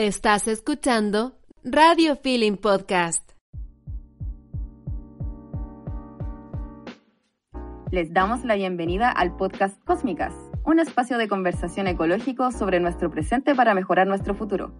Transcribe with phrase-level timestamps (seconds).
[0.00, 1.32] Estás escuchando
[1.64, 3.32] Radio Feeling Podcast.
[7.90, 10.32] Les damos la bienvenida al podcast Cósmicas,
[10.64, 14.72] un espacio de conversación ecológico sobre nuestro presente para mejorar nuestro futuro.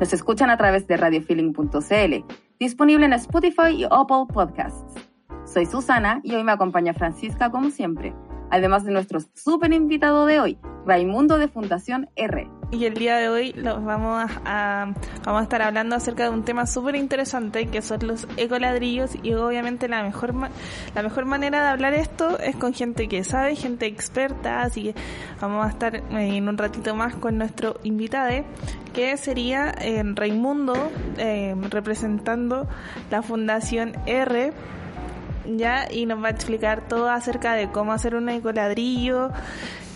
[0.00, 5.00] Nos escuchan a través de radiofeeling.cl, disponible en Spotify y Apple Podcasts.
[5.44, 8.12] Soy Susana y hoy me acompaña Francisca como siempre,
[8.50, 12.50] además de nuestro súper invitado de hoy, Raimundo de Fundación R.
[12.74, 14.92] Y el día de hoy los vamos a,
[15.24, 19.32] vamos a estar hablando acerca de un tema súper interesante que son los ecoladrillos y
[19.34, 20.34] obviamente la mejor
[20.94, 24.94] la mejor manera de hablar esto es con gente que sabe, gente experta, así que
[25.40, 28.44] vamos a estar en un ratito más con nuestro invitado
[28.92, 32.66] que sería eh, Raimundo eh, representando
[33.10, 34.52] la Fundación R
[35.56, 39.30] ya y nos va a explicar todo acerca de cómo hacer un ecoladrillo,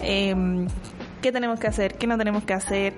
[0.01, 0.35] eh,
[1.21, 2.95] qué tenemos que hacer, qué no tenemos que hacer,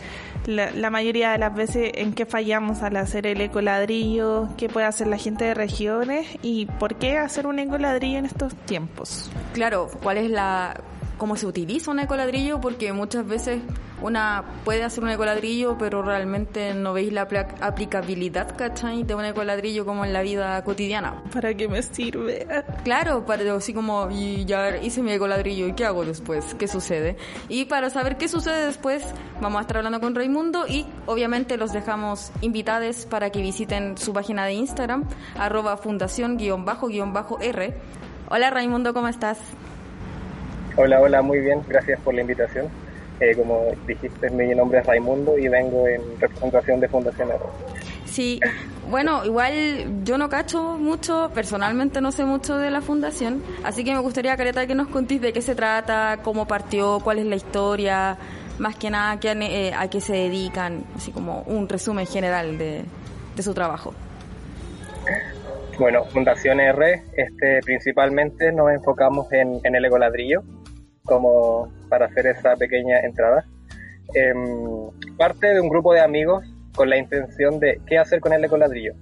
[0.46, 5.06] la, mayoría de las veces en qué fallamos al hacer el ecoladrillo, qué puede hacer
[5.06, 9.30] la gente de regiones y por qué hacer un ecoladrillo en estos tiempos.
[9.52, 10.80] Claro, cuál es la
[11.20, 13.60] cómo se utiliza un ecoladrillo, porque muchas veces
[14.00, 17.28] una puede hacer un ecoladrillo, pero realmente no veis la
[17.60, 19.02] aplicabilidad, ¿cachai?
[19.02, 21.22] De un ecoladrillo como en la vida cotidiana.
[21.30, 22.48] ¿Para qué me sirve?
[22.84, 26.54] Claro, para así como, y ya hice mi ecoladrillo, ¿y qué hago después?
[26.54, 27.18] ¿Qué sucede?
[27.50, 29.04] Y para saber qué sucede después,
[29.42, 34.14] vamos a estar hablando con Raimundo y obviamente los dejamos invitados para que visiten su
[34.14, 35.04] página de Instagram,
[35.38, 37.74] arroba fundación-r.
[38.30, 39.36] Hola Raimundo, ¿cómo estás?
[40.76, 42.68] Hola, hola, muy bien, gracias por la invitación.
[43.20, 47.28] Eh, como dijiste, mi nombre es Raimundo y vengo en representación de Fundación
[48.06, 48.40] Sí,
[48.88, 53.92] bueno, igual yo no cacho mucho, personalmente no sé mucho de la fundación, así que
[53.92, 57.36] me gustaría, Careta, que nos contéis de qué se trata, cómo partió, cuál es la
[57.36, 58.16] historia,
[58.58, 62.84] más que nada eh, a qué se dedican, así como un resumen general de,
[63.40, 63.94] su trabajo.
[65.78, 70.42] Bueno, Fundación R, este, principalmente nos enfocamos en, en el ecoladrillo,
[71.04, 73.44] como para hacer esa pequeña entrada.
[74.14, 76.44] Em, parte de un grupo de amigos
[76.74, 78.94] con la intención de qué hacer con el ecoladrillo.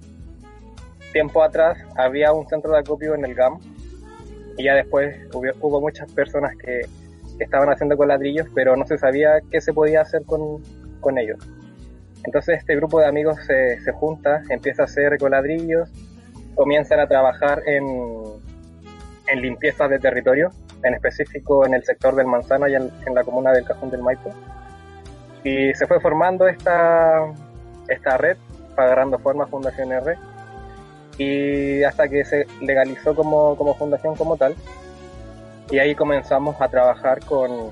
[1.11, 3.59] Tiempo atrás había un centro de acopio en el GAM
[4.57, 6.81] y ya después hubo, muchas personas que,
[7.39, 10.61] estaban haciendo ecoladrillos, pero no se sabía qué se podía hacer con,
[10.99, 11.39] con ellos.
[12.25, 15.89] Entonces este grupo de amigos se, junta, empieza a hacer ecoladrillos,
[16.55, 17.85] comienzan a trabajar en,
[19.27, 20.51] en limpieza de territorio,
[20.83, 24.31] en específico en el sector del Manzano y en, la comuna del Cajón del Maipo.
[25.43, 27.25] Y se fue formando esta,
[27.87, 28.37] esta red,
[28.75, 30.17] agarrando forma Fundación R,
[31.17, 34.55] y hasta que se legalizó como, como fundación como tal.
[35.69, 37.71] Y ahí comenzamos a trabajar con,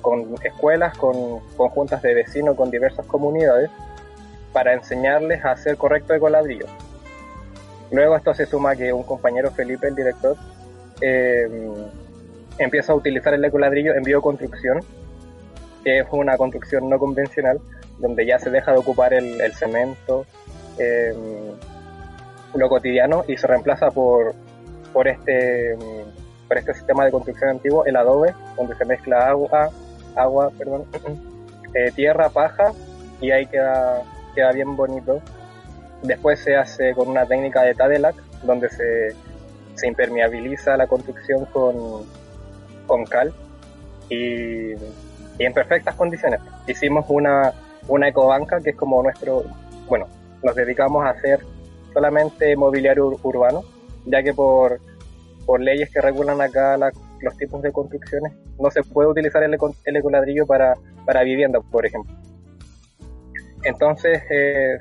[0.00, 3.70] con escuelas, con, con juntas de vecinos, con diversas comunidades,
[4.52, 6.66] para enseñarles a hacer correcto ecoladrillo.
[7.92, 10.36] Luego esto se suma que un compañero Felipe, el director,
[11.00, 11.48] eh,
[12.60, 14.80] empieza a utilizar el ecoladrillo en bioconstrucción,
[15.82, 17.60] que es una construcción no convencional,
[17.98, 20.26] donde ya se deja de ocupar el, cemento,
[20.78, 21.14] eh,
[22.54, 24.34] lo cotidiano, y se reemplaza por,
[24.92, 25.76] por, este,
[26.48, 29.70] por este sistema de construcción antiguo, el adobe, donde se mezcla agua,
[30.16, 30.84] agua perdón,
[31.74, 32.72] eh, tierra, paja,
[33.20, 34.02] y ahí queda,
[34.34, 35.20] queda bien bonito.
[36.02, 39.14] Después se hace con una técnica de Tadelac, donde se
[39.80, 42.04] se impermeabiliza la construcción con,
[42.90, 43.32] con cal
[44.08, 44.72] y,
[45.38, 46.40] en perfectas condiciones.
[46.66, 47.52] Hicimos una,
[47.86, 49.44] una ecobanca que es como nuestro,
[49.88, 50.08] bueno,
[50.42, 51.40] nos dedicamos a hacer
[51.94, 53.62] solamente mobiliario urbano,
[54.06, 54.80] ya que por,
[55.46, 59.96] por leyes que regulan acá los tipos de construcciones no se puede utilizar el, el
[59.96, 60.74] ecoladrillo para,
[61.06, 62.12] para vivienda, por ejemplo.
[63.62, 64.78] Entonces, eh,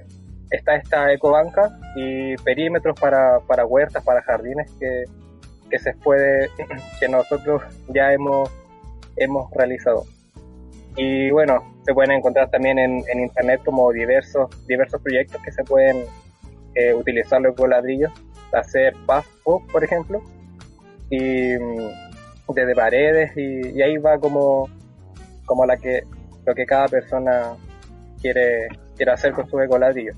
[0.50, 5.04] está esta ecobanca y perímetros para, para huertas, para jardines que,
[5.70, 6.50] que se puede,
[7.00, 8.50] que nosotros ya hemos,
[9.16, 10.06] hemos realizado.
[10.96, 16.04] Y bueno, se pueden encontrar también en, internet como diversos, diversos proyectos que se pueden
[16.76, 18.12] eh, utilizar con ladrillos,
[18.52, 20.22] hacer PAFO, por ejemplo,
[21.10, 24.68] y mm, desde paredes y, ahí va como,
[25.46, 26.04] como la que,
[26.46, 27.56] lo que cada persona
[28.22, 30.14] quiere, quiere hacer con su ecoladrillo.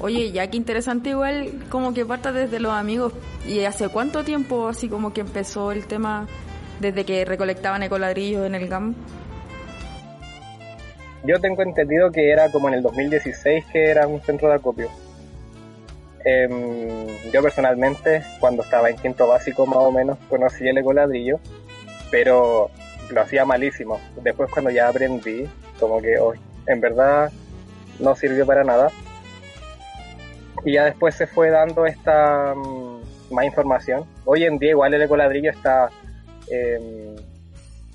[0.00, 3.12] Oye, ya que interesante igual como que parta desde los amigos.
[3.46, 6.26] ¿Y hace cuánto tiempo así como que empezó el tema
[6.80, 8.94] desde que recolectaban ecoladrillos en el GAM?
[11.24, 14.88] Yo tengo entendido que era como en el 2016 que era un centro de acopio.
[16.24, 21.40] Em, yo personalmente, cuando estaba en quinto básico más o menos, conocí el ecoladrillo,
[22.10, 22.70] pero
[23.10, 24.00] lo hacía malísimo.
[24.22, 25.48] Después cuando ya aprendí,
[25.80, 27.32] como que hoy, en verdad
[28.00, 28.90] no sirvió para nada.
[30.66, 34.04] Y ya después se fue dando esta mm, más información.
[34.24, 35.90] Hoy en día igual el ecoladrillo está...
[36.50, 37.14] Eh,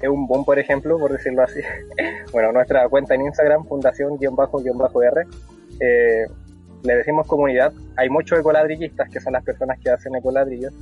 [0.01, 1.59] es un boom, por ejemplo, por decirlo así.
[2.31, 5.21] bueno, nuestra cuenta en Instagram, fundación-r,
[5.81, 6.25] eh,
[6.83, 7.73] le decimos comunidad.
[7.97, 10.73] Hay muchos ecoladrillistas que son las personas que hacen ecoladrillos.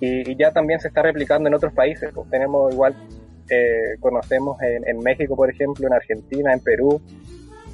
[0.00, 2.10] Y, y ya también se está replicando en otros países.
[2.14, 2.94] Pues tenemos igual,
[3.48, 7.00] eh, conocemos en, México, por ejemplo, en Argentina, en Perú,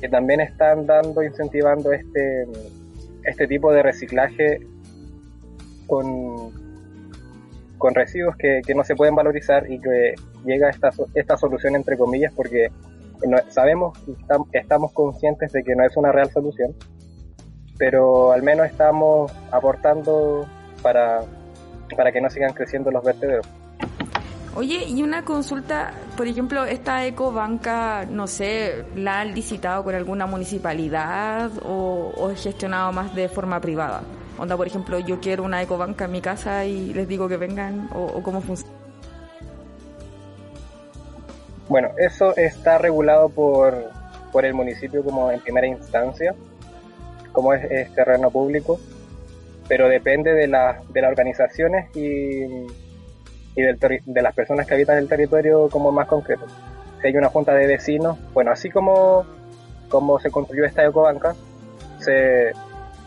[0.00, 2.46] que también están dando, incentivando este,
[3.26, 4.60] este tipo de reciclaje
[5.86, 6.52] con,
[7.78, 10.14] con residuos que, que no se pueden valorizar y que
[10.44, 12.70] llega esta, esta solución entre comillas porque
[13.48, 14.14] sabemos y
[14.52, 16.74] estamos conscientes de que no es una real solución,
[17.78, 20.46] pero al menos estamos aportando
[20.82, 21.22] para,
[21.96, 23.46] para que no sigan creciendo los vertederos.
[24.56, 30.24] Oye, y una consulta, por ejemplo, esta ecobanca, no sé, ¿la han licitado con alguna
[30.24, 34.00] municipalidad o, es gestionado más de forma privada?
[34.38, 37.90] Onda, por ejemplo, yo quiero una ecobanca en mi casa y les digo que vengan
[37.94, 38.72] o, o cómo funciona.
[41.68, 43.90] Bueno, eso está regulado por,
[44.32, 46.34] por el municipio como en primera instancia,
[47.32, 48.80] como es, terreno público,
[49.68, 52.85] pero depende de, la, de las organizaciones y,
[53.56, 56.44] y del, de las personas que habitan el territorio como más concreto.
[57.00, 59.24] Si hay una junta de vecinos, bueno, así como,
[59.88, 61.34] como se construyó esta ecobanca,
[61.98, 62.52] se,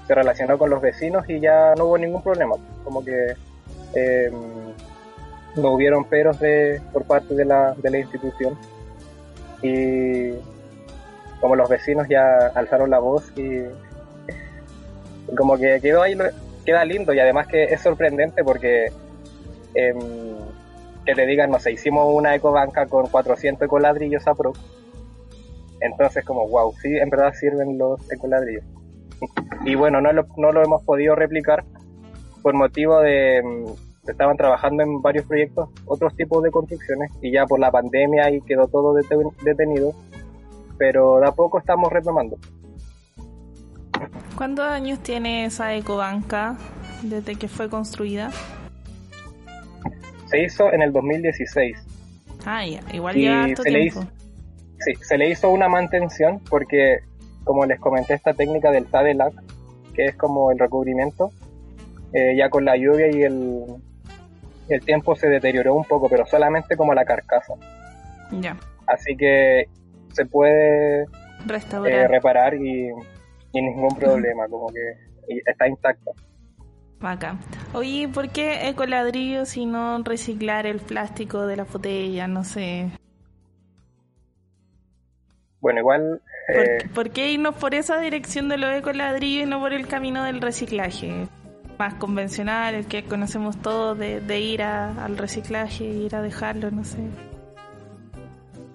[0.08, 2.56] relacionó con los vecinos y ya no hubo ningún problema.
[2.84, 3.36] Como que
[3.94, 4.32] eh,
[5.56, 8.58] no hubieron peros de, por parte de la, de la institución
[9.62, 10.32] y
[11.40, 13.66] como los vecinos ya alzaron la voz y,
[15.36, 16.18] como que quedó ahí,
[16.66, 18.92] queda lindo y además que es sorprendente porque
[19.74, 19.98] em,
[21.06, 24.54] que te digan, no sé, hicimos una ecobanca con 400 ecoladrillos a pro.
[25.82, 28.64] Entonces como, wow, sí, en verdad sirven los ecoladrillos.
[29.66, 31.64] y bueno, no lo, no lo hemos podido replicar
[32.42, 33.42] por motivo de
[34.12, 38.42] estaban trabajando en varios proyectos, otros tipos de construcciones, y ya por la pandemia ahí
[38.42, 39.94] quedó todo detenido,
[40.78, 42.38] pero de a poco estamos retomando.
[44.36, 46.58] ¿Cuántos años tiene esa ecobanca
[47.04, 48.32] desde que fue construida?
[50.30, 51.78] Se hizo en el 2016.
[52.46, 53.78] Ah, igual ya harto se tiempo.
[53.80, 54.12] Le hizo,
[54.80, 57.00] sí, se le hizo una mantención porque,
[57.44, 59.34] como les comenté, esta técnica del Tadelac,
[59.94, 61.32] que es como el recubrimiento,
[62.14, 63.66] eh, ya con la lluvia y el,
[64.70, 67.54] el tiempo se deterioró un poco, pero solamente como la carcasa.
[68.32, 68.56] Ya.
[68.88, 69.66] Así que
[70.14, 71.06] se puede
[71.46, 71.94] Restaurar.
[71.94, 72.90] eh, reparar y,
[73.54, 76.12] y ningún problema, como que y está intacta.
[77.02, 77.38] Acá.
[77.74, 82.28] Oye, ¿por qué ecoladrillo si no reciclar el plástico de la botella?
[82.28, 82.90] No sé.
[85.62, 86.22] Bueno, igual...
[86.54, 89.88] ¿Por, eh, por qué irnos por esa dirección de los ecoladrillos y no por el
[89.88, 91.28] camino del reciclaje?
[91.78, 96.72] Más convencional, el que conocemos todos de, de ir a- al reciclaje, ir a dejarlo,
[96.72, 96.98] no sé.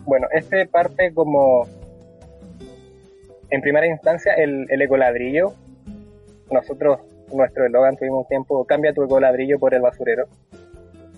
[0.07, 1.67] Bueno, este parte como,
[3.51, 5.55] en primera instancia, el, el ecoladrillo.
[6.51, 7.01] Nosotros,
[7.33, 10.27] nuestro eslogan, tuvimos un tiempo, cambia tu ecoladrillo por el basurero.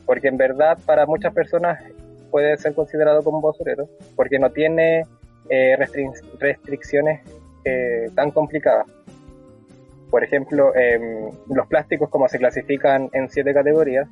[0.04, 1.82] Porque en verdad, para muchas personas
[2.30, 5.04] puede ser considerado como basurero, porque no tiene
[5.48, 7.20] eh, restrin- restricciones
[7.64, 8.86] eh, tan complicadas.
[10.10, 14.08] Por ejemplo, em, los plásticos como se clasifican en siete categorías,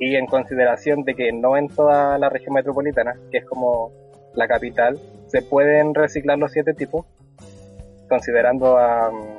[0.00, 3.90] y en consideración de que no en toda la región metropolitana, que es como
[4.34, 7.04] la capital, se pueden reciclar los siete tipos,
[8.08, 9.37] considerando a mm,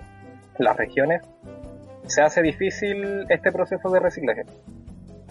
[0.64, 1.22] las regiones,
[2.06, 4.44] se hace difícil este proceso de reciclaje.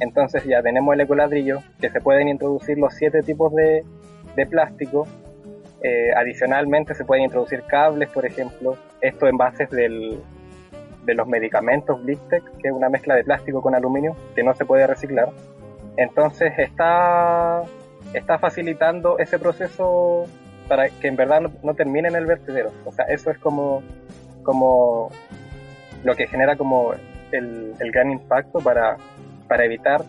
[0.00, 3.84] Entonces ya tenemos el ecoladrillo, que se pueden introducir los siete tipos de,
[4.36, 5.06] de plástico.
[5.82, 10.20] Eh, adicionalmente se pueden introducir cables, por ejemplo, esto envases del,
[11.04, 14.64] de los medicamentos Blistec, que es una mezcla de plástico con aluminio que no se
[14.64, 15.30] puede reciclar.
[15.96, 17.62] Entonces está,
[18.12, 20.24] está facilitando ese proceso
[20.68, 22.70] para que en verdad no, no termine en el vertedero.
[22.84, 23.82] O sea, eso es como,
[24.48, 25.10] como
[26.04, 26.94] lo que genera como
[27.32, 28.96] el, gran impacto para,
[29.46, 30.02] para evitar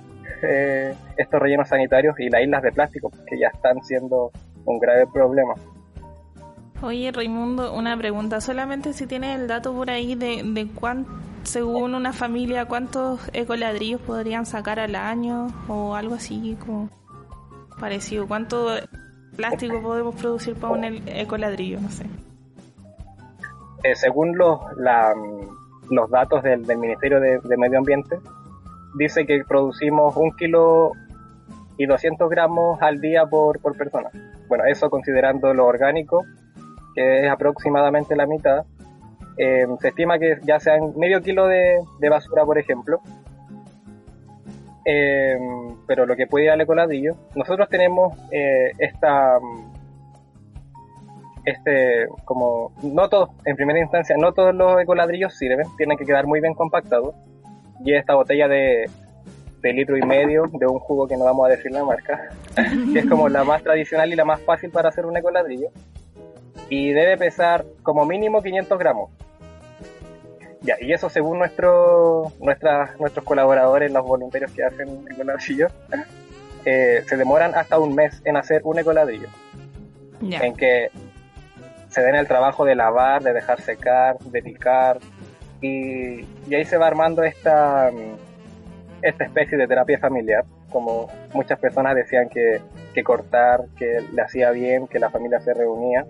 [0.44, 4.32] eh, estos rellenos sanitarios y las islas de plástico, que ya están siendo
[4.64, 5.56] un grave problema.
[6.82, 8.40] Oye, Raimundo, una pregunta.
[8.40, 11.06] Solamente si tienes el dato por ahí de, de cuán,
[11.44, 16.90] según una familia, cuántos ecoladrillos podrían sacar al año o algo así como
[17.78, 18.26] parecido.
[18.26, 18.70] ¿Cuánto
[19.36, 21.82] plástico podemos producir para un ecoladrillo?
[21.82, 22.06] No sé.
[23.84, 24.60] Eh, según los,
[25.90, 28.18] los datos del, del Ministerio de, de Medio Ambiente,
[28.96, 30.92] dice que producimos un kilo
[31.78, 34.10] y 200 gramos al día por, por persona.
[34.48, 36.26] Bueno, eso considerando lo orgánico
[36.94, 38.66] que es aproximadamente la mitad,
[39.38, 43.00] eh, se estima que ya sean medio kilo de, basura, por ejemplo.
[44.86, 45.38] Eh,
[45.88, 47.16] pero lo que puede ir al ecoladrillo.
[47.36, 49.40] Nosotros tenemos eh, esta
[51.50, 56.26] este como no todos en primera instancia no todos los ecoladrillos sirven tienen que quedar
[56.28, 57.16] muy bien compactados.
[57.84, 58.90] Y esta botella de,
[59.62, 62.30] de litro y medio de un jugo que no vamos a decir la marca
[62.94, 65.70] que es como la más tradicional y la más fácil para hacer un ecoladrillo.
[66.70, 69.10] Y debe pesar como mínimo 500 gramos.
[70.62, 75.68] Ya, y eso según nuestro, nuestras, nuestros colaboradores, los voluntarios que hacen el coladrillo,
[76.66, 79.30] eh, se demoran hasta un mes en hacer un ecoladrillo.
[80.22, 80.90] En que
[81.90, 85.00] se den el trabajo de lavar, de dejar secar, de picar,
[85.62, 87.92] y, ahí se va armando esta,
[89.02, 92.62] esta especie de terapia familiar, como muchas personas decían que,
[92.94, 96.06] que cortar, que le hacía bien, que la familia se reunía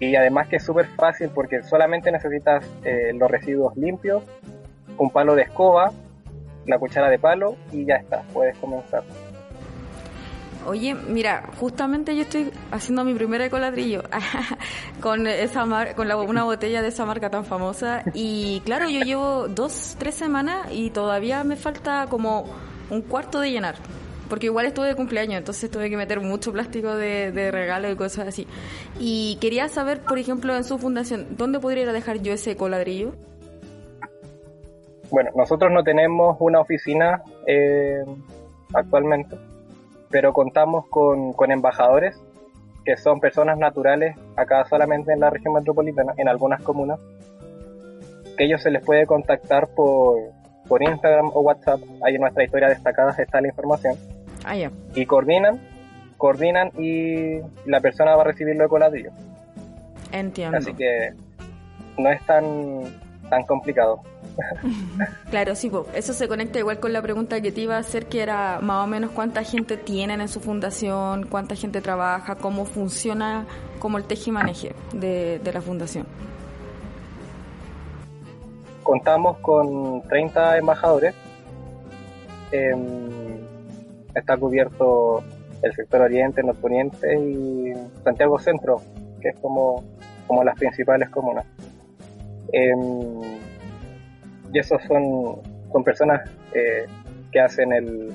[0.00, 4.22] y además que es súper fácil porque solamente necesitas eh, los residuos limpios,
[4.96, 5.92] un palo de escoba,
[6.66, 9.02] la cuchara de palo y ya está, puedes comenzar.
[10.66, 14.02] Oye, mira, justamente yo estoy haciendo mi primer ecoladrillo
[15.00, 15.64] con esa
[15.94, 20.68] con una botella de esa marca tan famosa y claro, yo llevo dos, tres semanas
[20.70, 22.44] y todavía me falta como
[22.90, 23.76] un cuarto de llenar
[24.30, 28.28] porque igual estuve de cumpleaños, entonces tuve que meter mucho plástico de, regalo y cosas
[28.28, 28.46] así.
[29.00, 33.12] Y quería saber, por ejemplo, en su fundación, ¿dónde podría dejar yo ese coladrillo?
[35.10, 38.04] Bueno, nosotros no tenemos una oficina eh,
[38.72, 39.36] actualmente,
[40.10, 42.20] pero contamos con, con embajadores
[42.84, 46.98] que son personas naturales acá solamente en la región metropolitana, en algunas comunas,
[48.36, 50.32] que ellos se les puede contactar por,
[50.66, 53.96] por Instagram o WhatsApp, ahí en nuestra historia destacada está la información.
[54.44, 54.56] Ah,
[54.94, 55.60] y coordinan,
[56.16, 59.10] coordinan y la persona va a recibirlo de coladrillo.
[60.12, 60.56] Entiendo.
[60.56, 61.12] Así que
[61.98, 62.84] no es tan,
[63.30, 64.02] tan complicado.
[65.30, 68.20] claro, sí, eso se conecta igual con la pregunta que te iba a hacer, que
[68.20, 73.46] era más o menos cuánta gente tienen en su fundación, cuánta gente trabaja, cómo funciona
[73.78, 76.06] como el tejimaneje de, de la fundación.
[78.82, 81.14] Contamos con 30 embajadores.
[82.52, 82.74] Eh,
[84.14, 85.22] está cubierto
[85.62, 87.72] el sector oriente, norponiente y
[88.02, 88.80] Santiago Centro,
[89.20, 89.84] que es como,
[90.26, 91.46] como las principales comunas.
[92.52, 93.20] Em,
[94.52, 95.40] y esos son,
[95.72, 96.86] son personas eh,
[97.30, 98.12] que hacen el,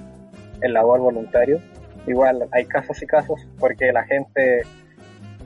[0.61, 1.59] el labor voluntario.
[2.07, 4.61] Igual hay casos y casos porque la gente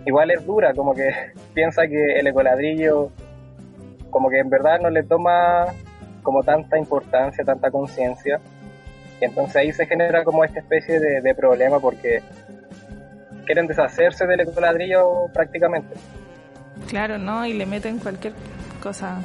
[0.06, 1.12] igual es dura, como que
[1.54, 3.12] piensa que el ecoladrillo
[4.10, 5.66] como que en verdad no le toma
[6.24, 8.40] como tanta importancia, tanta conciencia
[9.22, 12.22] y entonces ahí se genera como esta especie de, problema porque
[13.46, 15.96] quieren deshacerse del ecoladrillo prácticamente.
[16.88, 17.46] Claro, ¿no?
[17.46, 18.34] Y le meten cualquier
[18.80, 19.22] cosa.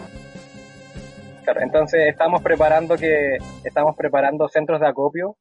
[1.44, 5.36] Claro, entonces estamos preparando que estamos preparando centros de acopio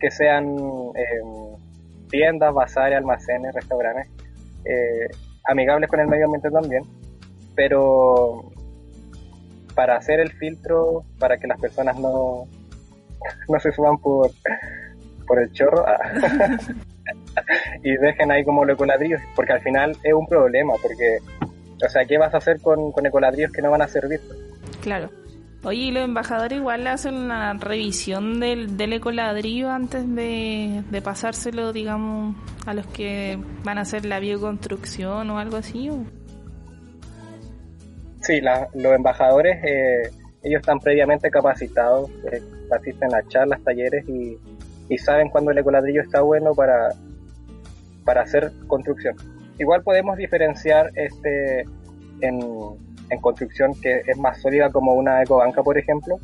[0.00, 4.08] que sean em, tiendas, bazares, almacenes, restaurantes,
[4.64, 5.08] eh,
[5.44, 6.82] amigables con el medio ambiente también,
[7.54, 8.50] pero
[9.74, 12.46] para hacer el filtro, para que las personas no,
[13.48, 14.30] no se suban por,
[15.26, 15.98] por el chorro ah.
[17.82, 21.18] y dejen ahí como los ecoladrillos, porque al final es un problema, porque,
[21.84, 24.20] o sea, ¿qué vas a hacer con, con ecoladrillos que no van a servir?
[24.82, 25.10] Claro.
[25.64, 31.72] Oye, y los embajadores igual hacen una revisión del, del ecoladrillo antes de, de pasárselo,
[31.72, 35.90] digamos, a los que van a hacer la bioconstrucción o algo así.
[38.20, 40.10] Sí, los embajadores eh,
[40.42, 44.38] ellos están previamente capacitados, eh, asisten a charlas, talleres y,
[44.98, 46.88] saben cuándo el ecoladrillo está bueno para,
[48.04, 49.16] para hacer construcción.
[49.58, 51.66] Igual podemos diferenciar este
[52.20, 52.40] en,
[53.20, 56.20] construcción que es más sólida como una ecobanca, por ejemplo,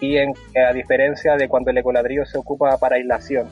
[0.00, 3.48] y en, a diferencia de cuando el ecoladrillo se ocupa para aislación,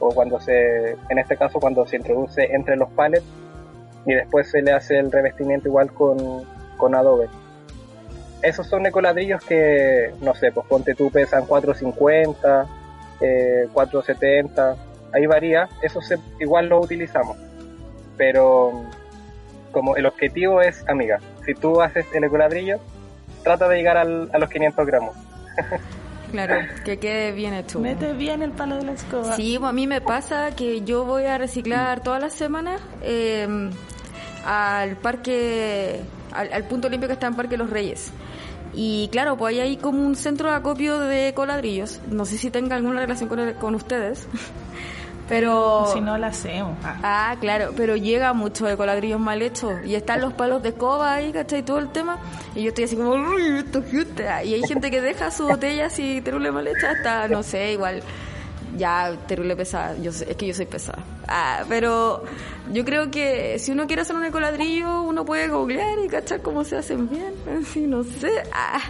[0.00, 3.24] o cuando se, en este caso, cuando se introduce entre los palets
[4.04, 6.44] y después se le hace el revestimiento igual con,
[6.76, 7.28] con adobe
[8.42, 12.66] esos son ecoladrillos que, no sé, pues ponte tú pesan 450,
[13.20, 14.76] eh, 470,
[15.12, 17.36] ahí varía, eso se, igual lo utilizamos.
[18.16, 18.84] Pero
[19.72, 22.78] como el objetivo es, amiga, si tú haces el ecoladrillo,
[23.42, 25.16] trata de llegar al, a los 500 gramos.
[26.32, 27.78] Claro, que quede bien hecho.
[27.78, 29.36] Mete bien el palo de la escoba.
[29.36, 33.70] Sí, a mí me pasa que yo voy a reciclar todas las semanas eh,
[34.44, 36.00] al parque,
[36.32, 38.12] al, al, punto limpio que está en Parque Los Reyes.
[38.74, 42.00] Y claro, pues ahí hay como un centro de acopio de coladrillos.
[42.10, 44.26] No sé si tenga alguna relación con, con ustedes.
[45.28, 45.86] Pero...
[45.92, 46.76] Si no la hacemos.
[46.84, 46.96] Ah.
[47.02, 49.74] ah, claro, pero llega mucho ecoladrillos mal hechos.
[49.84, 51.62] Y están los palos de escoba ahí, ¿cachai?
[51.62, 52.18] Todo el tema.
[52.54, 53.82] Y yo estoy así como, uy, esto
[54.44, 58.02] Y hay gente que deja su botella así, terrible mal hecha, hasta, no sé, igual
[58.76, 59.96] ya terrible pesada.
[59.98, 60.98] Yo es que yo soy pesada.
[61.28, 62.24] Ah, pero
[62.72, 66.64] yo creo que si uno quiere hacer un ecoladrillo, uno puede googlear y cachar cómo
[66.64, 67.34] se hacen bien.
[67.60, 68.30] Así, no sé.
[68.52, 68.80] Ah.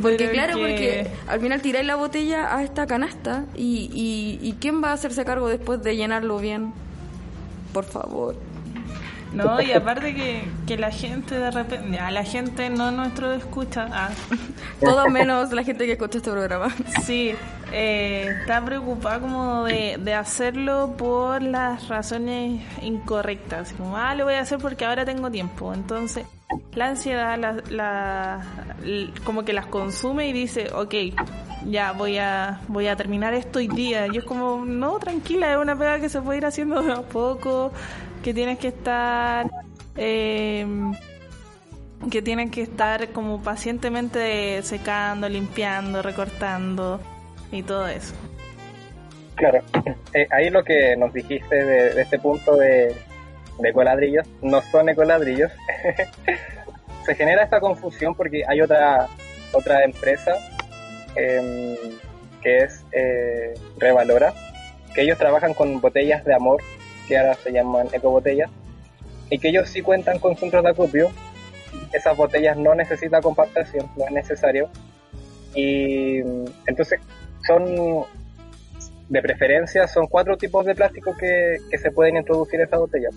[0.00, 4.82] Porque claro, porque al final tiráis la botella a esta canasta y, y, y ¿quién
[4.82, 6.72] va a hacerse cargo después de llenarlo bien?
[7.72, 8.36] Por favor.
[9.32, 13.88] No, y aparte que, que la gente de repente, a la gente no nuestro escucha,
[13.92, 14.08] ah.
[14.80, 16.74] todo menos la gente que escucha este programa.
[17.04, 17.34] Sí,
[17.72, 24.34] eh, está preocupada como de, de, hacerlo por las razones incorrectas, como, ah, lo voy
[24.34, 25.74] a hacer porque ahora tengo tiempo.
[25.74, 26.24] Entonces,
[26.74, 28.46] la ansiedad la, la,
[29.24, 30.94] como que las consume y dice, ok,
[31.66, 34.06] ya voy a voy a terminar esto hoy día.
[34.06, 37.02] Y es como, no, tranquila, es una pega que se puede ir haciendo de a
[37.02, 37.72] poco
[38.22, 39.50] que tienes que estar
[39.96, 40.66] eh,
[42.10, 47.00] que tienes que estar como pacientemente secando, limpiando, recortando
[47.52, 48.14] y todo eso.
[49.34, 49.62] Claro,
[50.14, 52.94] eh, ahí lo que nos dijiste de, este punto de,
[53.58, 55.52] de ecoladrillos, no son ecoladrillos.
[57.06, 59.08] Se genera esta confusión porque hay otra
[59.52, 60.36] otra empresa
[61.16, 61.76] em,
[62.42, 64.32] que es eh, Revalora,
[64.94, 66.60] que ellos trabajan con botellas de amor
[67.08, 68.50] que ahora se llaman ecobotellas,
[69.30, 71.10] y que ellos sí cuentan con centros de acopio.
[71.92, 74.68] Esas botellas no necesitan compactación, no es necesario.
[75.54, 76.18] Y
[76.66, 77.00] entonces
[77.48, 77.64] son,
[79.08, 83.14] de preferencia, son cuatro tipos de plástico que, que se pueden introducir en estas botellas,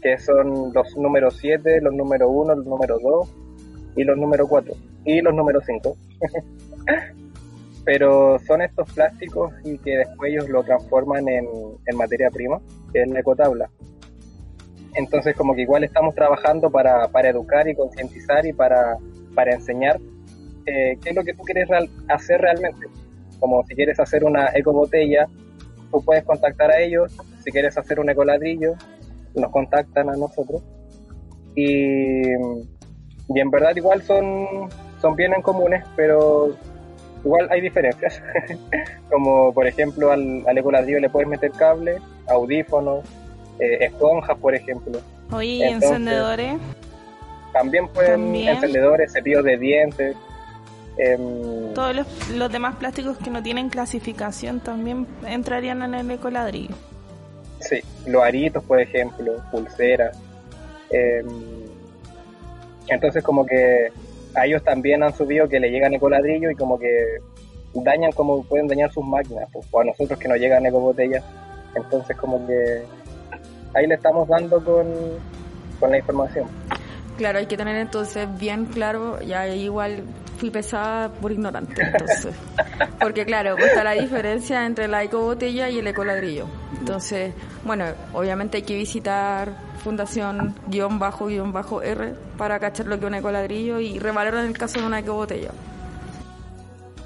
[0.00, 3.34] que son los números 7, los número 1, los número 2
[3.96, 5.96] y los número 4 y los números 5.
[7.84, 11.46] pero son estos plásticos y que después ellos lo transforman en,
[11.96, 12.60] materia prima,
[12.92, 13.70] que es la ecotabla.
[14.94, 18.96] Entonces como que igual estamos trabajando para, educar y concientizar y para,
[19.34, 19.98] para enseñar
[20.66, 21.68] eh, qué es lo que tú quieres
[22.08, 22.86] hacer realmente.
[23.40, 25.26] Como si quieres hacer una ecobotella,
[25.90, 27.12] tú puedes contactar a ellos.
[27.42, 28.74] Si quieres hacer un ecoladrillo,
[29.34, 30.62] nos contactan a nosotros.
[31.56, 34.68] Y, y en verdad igual son,
[35.00, 36.54] son bien en comunes, pero
[37.24, 38.22] Igual hay diferencias,
[39.10, 41.98] como por ejemplo al, al ecoladrillo le puedes meter cable,
[42.28, 43.04] audífonos,
[43.58, 45.00] eh, esponjas, por ejemplo.
[45.30, 46.56] Oye, encendedores?
[47.52, 50.16] También pueden encendedores, cepillos de dientes.
[50.96, 51.96] Em, Todos
[52.34, 56.74] los, demás plásticos que no tienen clasificación también entrarían en el ecoladrillo.
[57.60, 60.18] Sí, los aritos, por ejemplo, pulseras.
[60.90, 61.26] Em,
[62.88, 63.92] entonces como que
[64.34, 67.18] a ellos también han subido que le llegan ecoladrillo y como que
[67.74, 71.24] dañan como pueden dañar sus máquinas, pues, o a nosotros que nos llegan ecobotellas.
[71.74, 72.82] Entonces como que
[73.74, 74.86] ahí le estamos dando con,
[75.78, 76.46] con la información.
[77.16, 80.04] Claro, hay que tener entonces bien claro, ya igual
[80.40, 82.34] fui pesada por ignorante, entonces.
[82.98, 86.46] Porque claro, pues está la diferencia entre la ecobotella y el ecoladrillo.
[86.78, 89.52] Entonces, bueno, obviamente hay que visitar
[89.84, 94.44] fundación guion bajo guion bajo R para cachar lo que es un ecoladrillo y revalorar
[94.44, 95.50] en el caso de una ecobotella.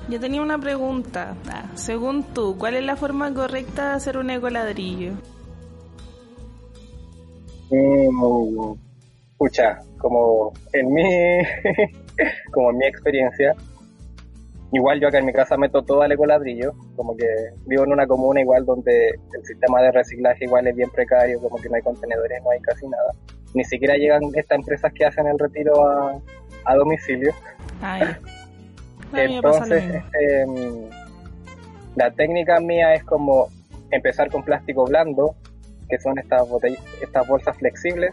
[0.09, 1.35] Yo tenía una pregunta.
[1.51, 5.12] Ah, según tú, ¿cuál es la forma correcta de hacer un ecoladrillo?
[7.70, 8.75] Mm,
[9.33, 11.03] escucha, como en mi
[12.53, 13.55] como en mi experiencia,
[14.72, 17.27] igual yo acá en mi casa meto todo al ecoladrillo, como que
[17.66, 21.57] vivo en una comuna igual donde el sistema de reciclaje igual es bien precario, como
[21.57, 23.12] que no hay contenedores, no hay casi nada.
[23.55, 26.20] Ni siquiera llegan estas empresas que hacen el retiro a,
[26.64, 27.33] a domicilio.
[29.16, 30.46] Entonces, este,
[31.94, 33.48] la técnica mía es como
[33.90, 35.37] empezar con plástico blando,
[35.88, 36.42] que son estas,
[37.00, 38.12] estas bolsas flexibles,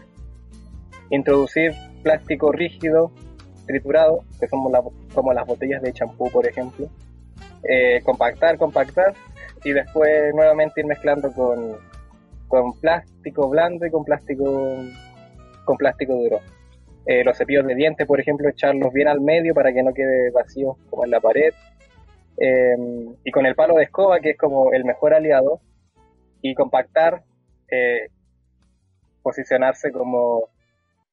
[1.10, 3.10] introducir plástico rígido,
[3.66, 4.60] triturado, que son
[5.14, 6.88] como las botellas de champú, por ejemplo,
[7.64, 9.14] eh, compactar, compactar,
[9.64, 11.76] y después nuevamente ir mezclando con,
[12.48, 14.76] con plástico blando y con plástico,
[15.64, 16.40] con plástico duro.
[17.06, 20.30] Eh, los cepillos de dientes, por ejemplo, echarlos bien al medio para que no quede
[20.30, 21.52] vacío como en la pared.
[22.38, 22.76] Eh,
[23.24, 25.60] y con el palo de escoba, que es como el mejor aliado,
[26.40, 27.22] y compactar,
[29.22, 30.48] posicionarse como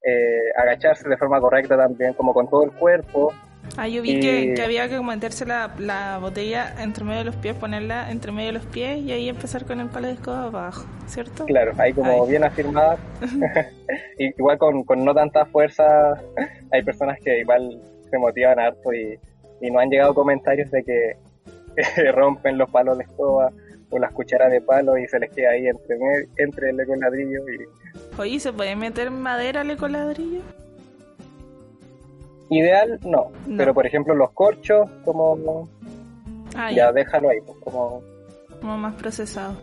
[0.03, 3.33] eh, agacharse de forma correcta también, como con todo el cuerpo.
[3.77, 7.55] Ah, yo vi que, había que meterse la, la, botella entre medio de los pies,
[7.55, 10.85] ponerla entre medio de los pies y ahí empezar con el palo de escoba abajo,
[11.05, 11.45] ¿cierto?
[11.45, 12.97] Claro, ahí como bien afirmada.
[14.17, 16.13] igual con, con, no tanta fuerza,
[16.71, 19.19] hay personas que igual se motivan harto y,
[19.61, 23.51] y no han llegado comentarios de que rompen los palos de escoba
[23.91, 25.97] o las cucharas de palo y se les queda ahí entre,
[26.37, 27.57] entre el ecoladrillo y...
[28.19, 30.41] Oye, ¿se puede meter madera al ecoladrillo?
[32.49, 33.31] Ideal, no.
[33.57, 35.69] Pero por ejemplo los corchos, como...
[36.55, 38.01] Ah, ya, déjalo ahí, pues, como...
[38.59, 39.55] Como más procesado.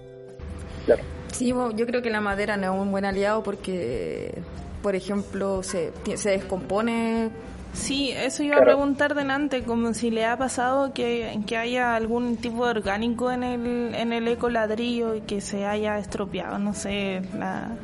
[0.86, 1.02] Claro.
[1.32, 4.40] Sí, yo creo que la madera no es un buen aliado porque,
[4.82, 7.30] por ejemplo, se, se descompone
[7.74, 12.38] Sí, eso iba a preguntar delante, como si le ha pasado que, que haya algún
[12.38, 16.72] tipo de orgánico en el, en el eco ladrillo y que se haya estropeado, no
[16.72, 17.76] sé, la,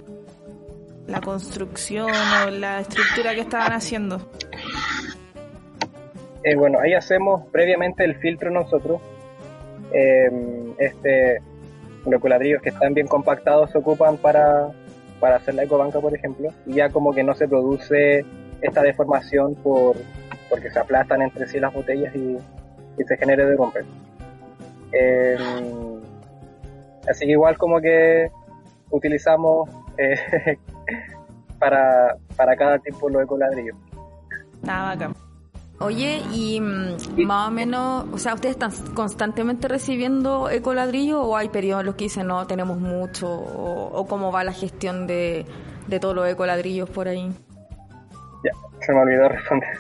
[1.07, 4.21] la construcción o la estructura que estaban haciendo.
[6.45, 9.01] Eh, bueno, ahí hacemos previamente el filtro nosotros.
[9.93, 11.41] Eh, este,
[12.05, 14.71] los ecoladrillos que están bien compactados se ocupan para,
[15.21, 18.25] para hacer la ecobanca, por ejemplo, y ya como que no se produce
[18.61, 19.97] esta deformación por
[20.53, 22.37] porque se aplastan entre sí las botellas y,
[23.03, 23.85] se genere de romper.
[24.93, 26.01] Em,
[27.09, 28.31] así que igual como que
[28.91, 30.59] utilizamos eh,
[31.63, 33.75] para, para cada tipo de ecoladrillo.
[34.63, 35.15] Nada bacán.
[35.79, 41.51] Oye, y mm, más o menos, o sea, ¿ustedes están constantemente recibiendo ecoladrillo o hay
[41.51, 43.29] periodos en los que dicen no, tenemos mucho?
[43.31, 45.47] ¿O, cómo va la gestión de,
[45.87, 47.33] de todos los ecoladrillos por ahí?
[48.81, 49.71] se me olvidó responder.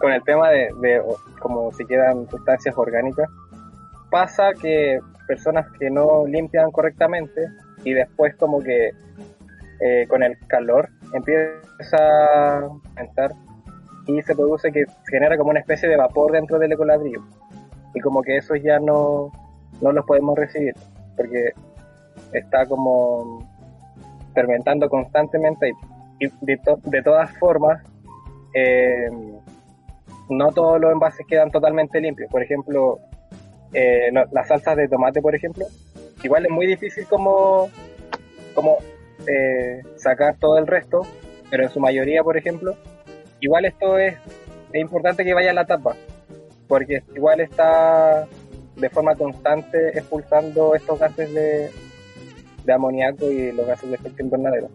[0.00, 1.02] Con el tema de,
[1.38, 3.28] como si quedan sustancias orgánicas,
[4.10, 7.42] pasa que personas que no limpian correctamente
[7.84, 8.92] y después como que
[9.80, 13.32] eh, con el calor empieza a aumentar
[14.06, 17.22] y se produce que genera como una especie de vapor dentro del ecoladrillo
[17.94, 19.32] y como que eso ya no,
[19.80, 20.74] no los podemos recibir
[21.16, 21.50] porque
[22.32, 23.46] está como
[24.34, 25.72] fermentando constantemente
[26.18, 27.82] y de, de todas formas
[28.54, 29.08] eh,
[30.28, 32.30] no todos los envases quedan totalmente limpios.
[32.30, 32.98] Por ejemplo,
[33.72, 35.66] eh, las salsas de tomate, por ejemplo,
[36.22, 37.68] igual es muy difícil como,
[38.54, 38.78] como
[39.28, 41.02] eh, sacar todo el resto,
[41.50, 42.76] pero en su mayoría, por ejemplo,
[43.40, 44.14] igual esto es,
[44.72, 45.96] es importante que vaya a la tapa,
[46.68, 48.26] porque igual está
[48.76, 51.70] de forma constante expulsando estos gases de,
[52.64, 54.68] de amoníaco y los gases de efecto invernadero.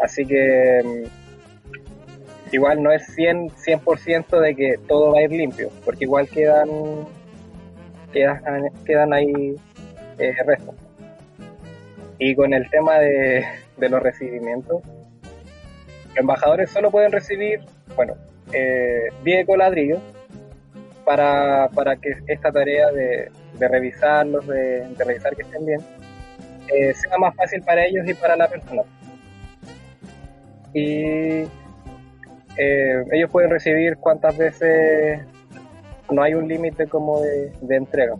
[0.00, 5.70] Así que mm, igual no es 100, 100% de que todo va a ir limpio,
[5.84, 6.68] porque igual quedan,
[8.12, 9.56] quedan, quedan ahí
[10.18, 10.74] eh, restos.
[12.18, 13.44] Y con el tema de,
[13.78, 17.60] los recibimientos, los embajadores solo pueden recibir,
[17.94, 18.14] bueno,
[18.52, 20.00] eh, 10 coladrillos
[21.04, 25.80] para, para que esta tarea de, de revisarlos, de, revisar que estén bien,
[26.74, 28.82] eh, sea más fácil para ellos y para la persona.
[30.74, 31.44] Y
[32.56, 35.20] eh, ellos pueden recibir cuantas veces,
[36.10, 38.16] no hay un límite como de, entrega.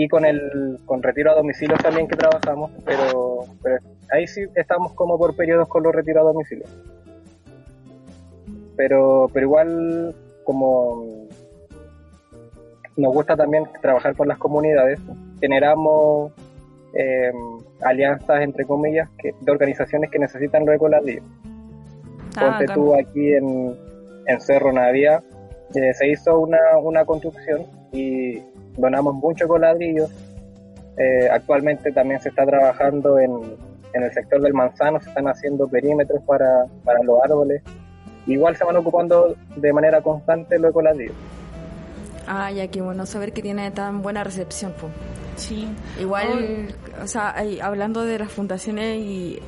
[0.00, 3.46] Y con el con retiro a domicilio también que trabajamos, pero,
[4.12, 6.66] ahí sí estamos como por periodos con los retiros a domicilio.
[8.76, 11.26] Pero, pero igual como
[12.96, 15.00] nos gusta también trabajar con las comunidades,
[15.40, 16.32] generamos
[16.94, 17.32] eh,
[17.82, 21.24] alianzas entre comillas que, de organizaciones que necesitan los ecoladrillos
[22.36, 23.76] Ah, Ponte tú aquí en,
[24.40, 25.22] Cerro Navia,
[25.74, 28.38] eh, se hizo una, una construcción y
[28.78, 30.10] donamos mucho con ladrillos.
[30.96, 33.30] Eh, actualmente también se está trabajando en,
[33.92, 37.62] en el sector del manzano, se están haciendo perímetros para, para los árboles.
[38.26, 41.14] Igual se van ocupando de manera constante los ecoladrillos.
[42.26, 44.74] Ah, ya bueno saber que tiene tan buena recepción.
[44.78, 44.92] Pues.
[45.38, 45.68] Sí.
[46.00, 49.40] Igual, o sea, hablando de las fundaciones y,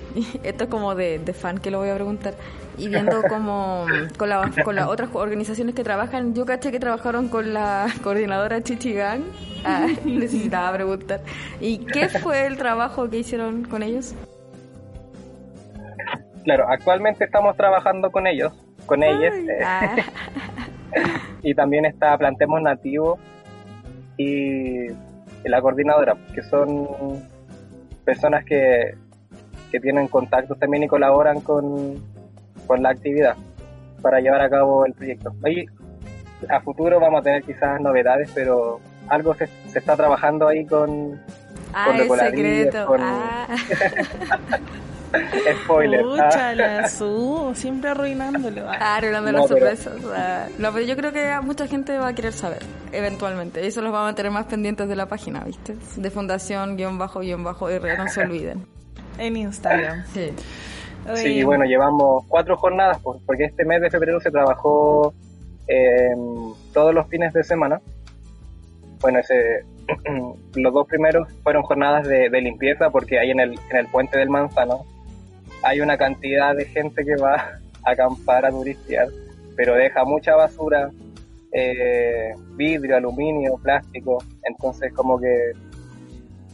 [0.44, 2.34] esto es como de, fan que lo voy a preguntar,
[2.78, 7.28] y viendo como con, la, con las otras organizaciones que trabajan, yo caché que trabajaron
[7.28, 9.24] con la coordinadora Chichigan,
[9.64, 11.20] ah, necesitaba preguntar,
[11.60, 14.14] ¿y qué fue el trabajo que hicieron con ellos?
[16.44, 18.52] Claro, actualmente estamos trabajando con ellos,
[18.86, 19.96] con ellos, eh, ah.
[21.42, 23.18] y también está Plantemos Nativo
[24.16, 24.88] y
[25.48, 26.88] la coordinadora, que son
[28.04, 28.94] personas que,
[29.70, 32.02] que tienen contactos también y colaboran con,
[32.66, 33.36] con la actividad
[34.02, 35.34] para llevar a cabo el proyecto.
[35.44, 35.66] Ahí
[36.48, 41.20] a futuro vamos a tener quizás novedades, pero algo se, se está trabajando ahí con,
[41.72, 42.96] ah, con el secreto.
[42.98, 43.46] Ah.
[45.64, 46.02] Spoiler.
[46.02, 48.68] Pucha, la su, siempre arruinándolo.
[48.68, 49.94] Ah, arruinando las sorpresas.
[50.58, 53.66] No, pero yo creo que mucha gente va a querer saber, eventualmente.
[53.66, 55.76] Eso los va a mantener más pendientes de la página, ¿viste?
[55.96, 58.66] De fundación, guion bajo, guion bajo, R, no se olviden.
[59.18, 60.04] En Instagram.
[60.12, 60.32] Sí.
[61.14, 65.14] Sí, bueno, llevamos cuatro jornadas, pues, porque este mes de febrero se trabajó
[65.66, 66.14] eh,
[66.72, 67.80] todos los fines de semana.
[69.00, 69.64] Bueno, ese
[70.54, 74.28] los dos primeros fueron jornadas de, limpieza porque ahí en el, en el puente del
[74.28, 74.84] Manzano
[75.62, 77.34] hay una cantidad de gente que va
[77.84, 79.08] a acampar, a turistear,
[79.56, 80.90] pero deja mucha basura,
[81.52, 85.52] eh, vidrio, aluminio, plástico, entonces como que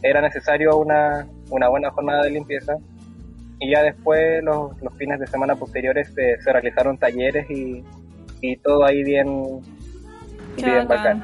[0.01, 2.77] era necesario una, una buena jornada de limpieza.
[3.59, 7.83] Y ya después los, los fines de semana posteriores se, se realizaron talleres y,
[8.41, 9.61] y todo ahí bien,
[10.57, 11.23] bien bacán.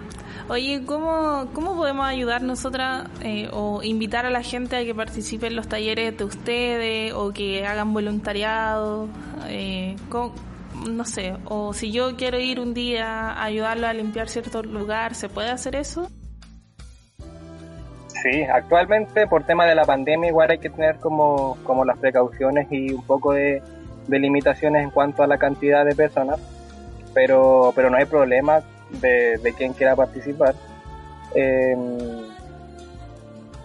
[0.49, 5.47] Oye, ¿cómo, ¿cómo podemos ayudar nosotras eh, o invitar a la gente a que participe
[5.47, 9.07] en los talleres de ustedes o que hagan voluntariado?
[9.47, 9.95] Eh,
[10.85, 15.15] no sé, o si yo quiero ir un día a ayudarlo a limpiar cierto lugar,
[15.15, 16.09] ¿se puede hacer eso?
[18.07, 22.67] Sí, actualmente por tema de la pandemia igual hay que tener como, como las precauciones
[22.69, 23.61] y un poco de,
[24.07, 26.39] de limitaciones en cuanto a la cantidad de personas,
[27.13, 28.61] pero, pero no hay problema
[29.01, 30.55] de, quien quiera participar.
[31.35, 31.75] Eh,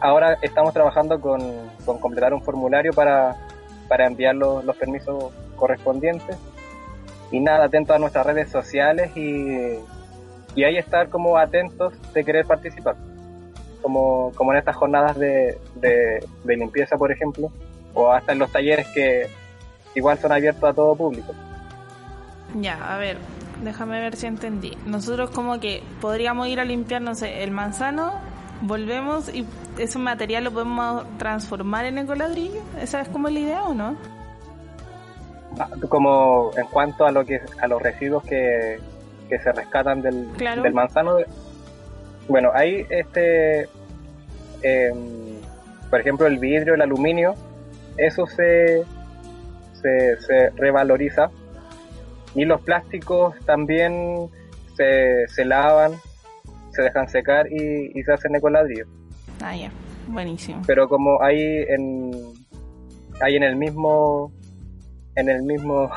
[0.01, 1.41] ahora estamos trabajando con,
[2.01, 3.37] completar un formulario para,
[3.89, 6.37] para enviar los, permisos correspondientes.
[7.31, 9.79] Y nada, atentos a nuestras redes sociales y,
[10.55, 12.97] y ahí estar como atentos de querer participar.
[13.83, 17.53] Como, como en estas jornadas de, de, de limpieza, por ejemplo,
[17.95, 19.29] o hasta en los talleres que
[19.95, 21.35] igual son abiertos a todo público.
[22.61, 23.19] Ya, a ver,
[23.63, 24.77] déjame ver si entendí.
[24.87, 28.13] Nosotros como que podríamos ir a limpiar, no sé, el manzano,
[28.63, 29.47] volvemos y
[29.79, 32.61] ese material lo podemos transformar en ecoladrillo.
[32.81, 33.97] ¿Esa es como la idea o no?
[35.59, 38.79] Ah, como en cuanto a lo que a los residuos que,
[39.29, 41.19] se rescatan del, del manzano.
[42.29, 43.69] Bueno, hay este,
[44.63, 45.39] em,
[45.91, 47.35] por ejemplo, el vidrio, el aluminio,
[47.97, 48.85] eso se,
[49.75, 51.31] se, se revaloriza
[52.35, 54.29] y los plásticos también
[54.77, 55.93] se, se lavan,
[56.71, 58.87] se dejan secar y, se hacen ecoladrillo.
[59.43, 59.71] Ah, ya,
[60.07, 60.63] buenísimo.
[60.67, 62.11] Pero como hay en,
[63.21, 64.33] hay en el mismo,
[65.17, 65.91] en el mismo,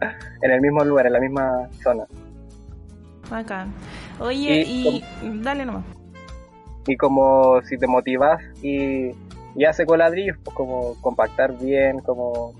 [0.42, 2.04] en el mismo lugar, en la misma zona.
[3.30, 3.72] Bacán.
[4.20, 5.04] Oye, y,
[5.42, 5.84] dale nomás.
[6.86, 9.10] Y como si te motivas y,
[9.54, 12.54] y hace coladrillos, pues como compactar bien, como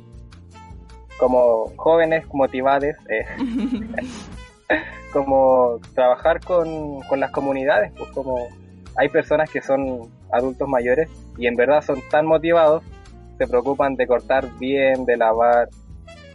[1.18, 3.26] como jóvenes motivados, eh,
[5.12, 8.48] como trabajar con, con las comunidades, pues como
[8.96, 12.82] hay personas que son adultos mayores y en verdad son tan motivados,
[13.36, 15.68] se preocupan de cortar bien, de lavar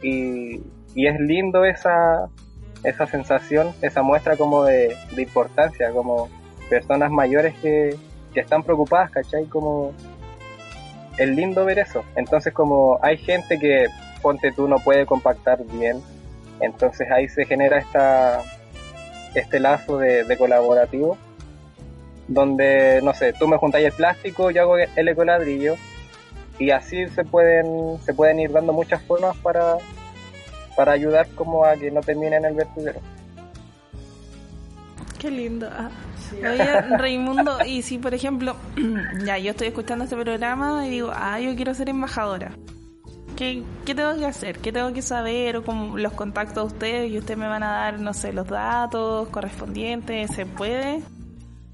[0.02, 0.62] y,
[0.96, 2.30] y es lindo esa,
[2.84, 6.30] esa sensación, esa muestra como de, de importancia, como
[6.70, 7.96] personas mayores que,
[8.34, 9.46] que están preocupadas, ¿cachai?
[9.46, 9.92] Como
[11.18, 12.04] es lindo ver eso.
[12.16, 13.88] Entonces como hay gente que
[14.24, 16.02] ponte tú no puede compactar bien.
[16.60, 18.42] Entonces ahí se genera esta,
[19.36, 21.18] este lazo de, colaborativo
[22.28, 25.76] donde, no sé, tú me juntáis el plástico, yo hago el ecoladrillo
[26.58, 29.78] y así se pueden, se pueden ir dando muchas formas para,
[30.78, 33.02] para ayudar como a que no termine en el vertedero.
[35.20, 35.70] Qué lindo.
[35.72, 35.90] Ah.
[36.40, 38.56] Oye, Raimundo, y si por ejemplo,
[39.26, 42.52] ya yo estoy escuchando este programa y digo, ah, yo quiero ser embajadora.
[43.36, 44.60] ¿Qué, tengo que hacer?
[44.60, 45.58] ¿Qué tengo que saber?
[45.58, 48.48] O como los contactos de ustedes y ustedes me van a dar, no sé, los
[48.48, 50.32] datos correspondientes.
[50.32, 51.02] ¿Se puede?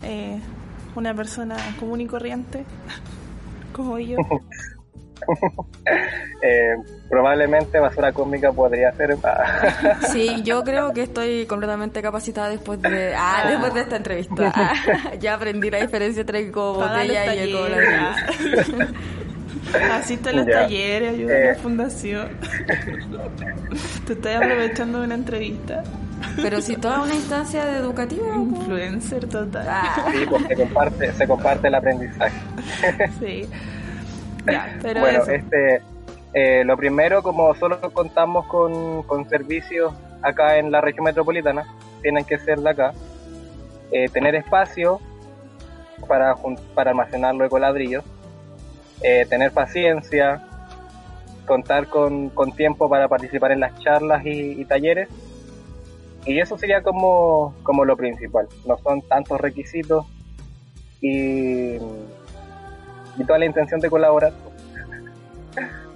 [0.04, 0.40] Eh,
[0.96, 2.66] una persona común y corriente
[3.74, 4.18] como yo.
[6.42, 6.76] eh,
[7.10, 9.18] probablemente basura cósmica podría ser
[10.12, 14.74] sí yo creo que estoy completamente capacitada después de ah, después de esta entrevista
[15.20, 17.60] ya aprendí la diferencia entre eco botella y eco
[19.92, 21.56] Asisto a los talleres, ayuda a la eh.
[21.56, 22.30] fundación.
[24.08, 25.84] Te estoy aprovechando de una entrevista.
[26.36, 28.36] Pero si toda una instancia de educativa.
[28.36, 29.66] Influencer total.
[29.70, 30.06] Ah.
[30.12, 32.38] Sí, porque se comparte, se comparte el aprendizaje.
[33.20, 33.48] Sí.
[34.82, 35.82] pero bueno, este,
[36.34, 41.66] eh, lo primero, como solo contamos con, con servicios acá en la región metropolitana,
[42.02, 42.94] tienen que ser de acá.
[43.92, 45.00] Eh, tener espacio
[46.08, 46.36] para,
[46.74, 48.04] para almacenar los ecoladrillos
[49.02, 50.42] eh, tener paciencia,
[51.46, 55.10] contar con, tiempo para participar en las charlas y, talleres.
[56.26, 58.48] Y eso sería como, como lo principal.
[58.66, 60.06] No son tantos requisitos
[61.02, 64.34] y, y toda la intención de colaborar.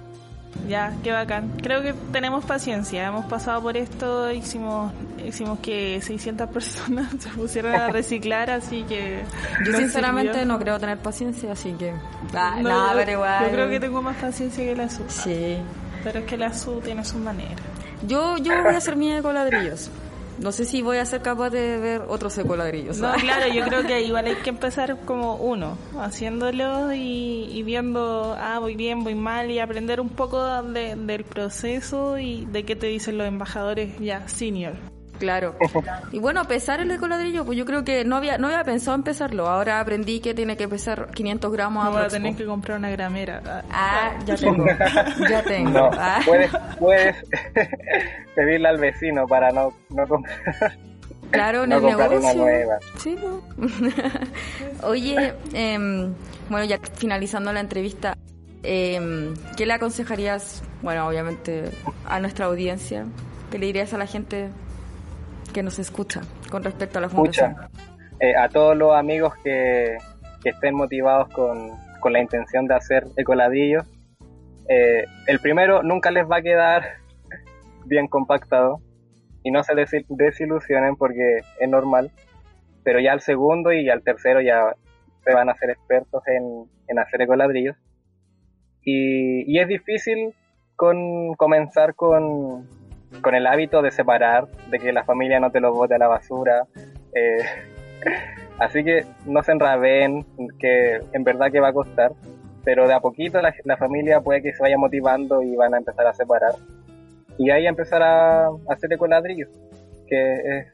[0.68, 1.50] Ya, qué bacán.
[1.62, 3.06] Creo que tenemos paciencia.
[3.06, 4.92] Hemos pasado por esto, hicimos
[5.26, 9.22] hicimos que 600 personas se pusieran a reciclar, así que...
[9.64, 11.94] Yo sinceramente no creo tener paciencia, así que...
[12.34, 13.44] Ah, no, pero igual...
[13.46, 15.04] Yo creo que tengo más paciencia que la SU.
[15.08, 15.58] Sí.
[16.02, 17.56] Pero es que la SU tiene su manera.
[18.06, 19.90] Yo, yo voy a hacer mi eco ladrillos.
[20.38, 22.98] No sé si voy a ser capaz de ver otros ecoladrillos.
[22.98, 28.36] No, claro, yo creo que igual hay que empezar como uno, haciéndolo y, y viendo,
[28.38, 32.76] ah, voy bien, voy mal, y aprender un poco de- del proceso y de qué
[32.76, 34.74] te dicen los embajadores ya senior.
[35.18, 35.54] Claro.
[36.12, 39.02] Y bueno, pesar el ecoladrillo, pues yo creo que no había no había pensado en
[39.04, 39.46] pesarlo.
[39.48, 42.90] Ahora aprendí que tiene que pesar 500 gramos No voy a tener que comprar una
[42.90, 43.40] gramera.
[43.46, 44.64] Ah, Ah, ya tengo.
[45.30, 45.70] Ya tengo.
[45.70, 46.20] No, Ah.
[46.26, 47.16] puedes, puedes
[48.34, 50.36] pedirle al vecino para no, no comprar,
[51.30, 52.34] Claro, en no el negocio.
[52.34, 52.78] nueva.
[52.98, 53.82] Sí, pues.
[54.82, 56.12] Oye, em,
[56.48, 58.16] bueno, ya finalizando la entrevista,
[58.62, 61.70] em, ¿qué le aconsejarías, bueno, obviamente,
[62.06, 63.06] a nuestra audiencia?
[63.50, 64.48] ¿Qué le dirías a la gente
[65.54, 67.52] que nos escucha con respecto a la fundación?
[67.52, 67.70] Escucha,
[68.20, 69.96] eh, a todos los amigos que,
[70.42, 73.86] que estén motivados con, con la intención de hacer ecoladrillos,
[74.68, 76.82] eh, el primero nunca les va a quedar
[77.86, 78.80] bien compactado
[79.42, 82.10] y no se desi- desilusionen porque es normal,
[82.82, 84.74] pero ya al segundo y al tercero ya
[85.24, 87.76] se van a hacer expertos en, en hacer ecoladrillos.
[88.82, 90.34] Y, y es difícil
[90.76, 92.68] con comenzar con,
[93.22, 96.08] con el hábito de separar, de que la familia no te lo bote a la
[96.08, 96.66] basura.
[97.14, 97.38] eh,
[98.58, 100.24] así que no se enraben,
[100.58, 102.12] que en verdad que va a costar,
[102.64, 105.78] pero de a poquito la, la familia puede que se vaya motivando y van a
[105.78, 106.52] empezar a separar.
[107.38, 109.48] Y ahí empezar a, a hacer ecoladrillos,
[110.06, 110.66] que es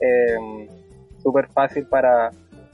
[0.00, 0.68] eh,
[1.22, 2.30] súper fácil para,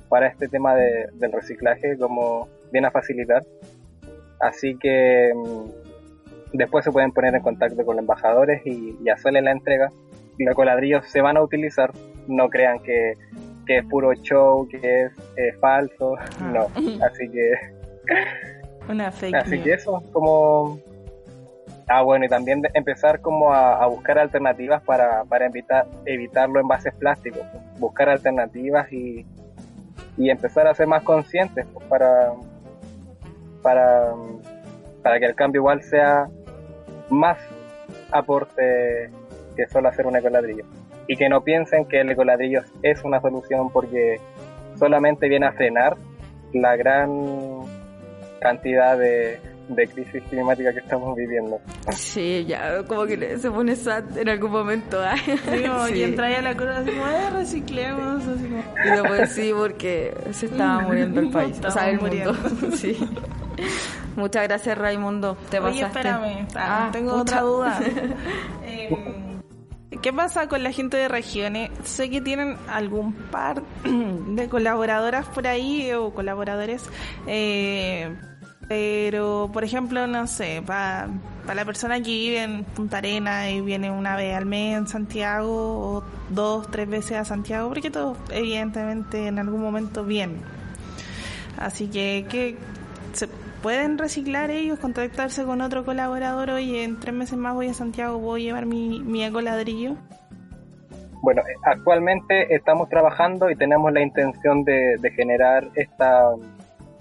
[0.09, 3.43] para este tema de- del reciclaje, como viene a facilitar.
[4.41, 5.84] Así que mm,
[6.55, 9.91] después se pueden poner en contacto con los embajadores y, y hacerle la entrega.
[10.39, 11.93] Los coladrillos se van a utilizar,
[12.27, 13.15] no crean que,
[13.67, 16.17] que es puro show, que es eh, falso,
[16.53, 16.67] no.
[17.05, 17.53] Así que,
[18.89, 19.65] Una fake así news.
[19.65, 20.79] que eso, como...
[21.87, 26.63] Ah, bueno, y también empezar como a, a buscar alternativas para, para evitar, evitar los
[26.63, 27.43] envases plásticos.
[27.79, 29.27] Buscar alternativas y,
[30.17, 32.33] y empezar a ser más conscientes pues, para,
[33.63, 34.13] para,
[35.03, 36.27] para que el cambio igual sea
[37.11, 37.39] más
[38.11, 39.11] aporte
[39.57, 40.65] que solo hacer un ecoladrillo.
[41.07, 44.19] Y que no piensen que el ecoladrillo es una solución porque
[44.79, 45.97] solamente viene a frenar
[46.53, 47.11] la gran
[48.41, 49.39] cantidad de,
[49.69, 51.59] de crisis climática que estamos viviendo.
[51.93, 54.99] Sí, ya, como que le- se pone sad en algún momento.
[55.03, 55.15] ¿ah?
[55.17, 55.33] Sí,
[55.67, 56.05] como Sí.
[56.05, 58.65] a la curva así como, eh, reciclemos, así como...
[58.85, 61.61] Y después sí, porque se estaba muriendo el país.
[61.67, 62.77] O sea, el Estamos mundo.
[62.77, 62.97] Sí.
[64.17, 65.37] Muchas gracias, Raimundo.
[65.51, 65.99] Te Oye, pasaste.
[66.09, 67.23] espérame, ah, Ah, tengo pucha.
[67.23, 67.81] otra duda.
[68.67, 68.91] Eh,
[70.03, 71.71] ¿Qué pasa con la gente de regiones?
[71.85, 76.85] Sé que tienen algún par de colaboradoras por ahí o colaboradores,
[77.27, 78.15] eh,
[78.69, 81.09] pero por ejemplo, no sé, para
[81.55, 85.49] la persona que vive en Punta Arena y viene una vez al mes en Santiago
[85.97, 90.41] o dos, tres veces a Santiago, porque todos evidentemente en algún momento vienen.
[91.59, 92.57] Así que, ¿qué
[93.13, 93.29] se
[93.65, 96.51] pueden reciclar ellos, contactarse con otro colaborador?
[96.51, 99.97] Oye, en tres meses más voy a Santiago, voy a llevar mi, mi ecoladrillo.
[101.23, 106.25] Bueno, eh, actualmente estamos trabajando y tenemos la intención de, de generar esta,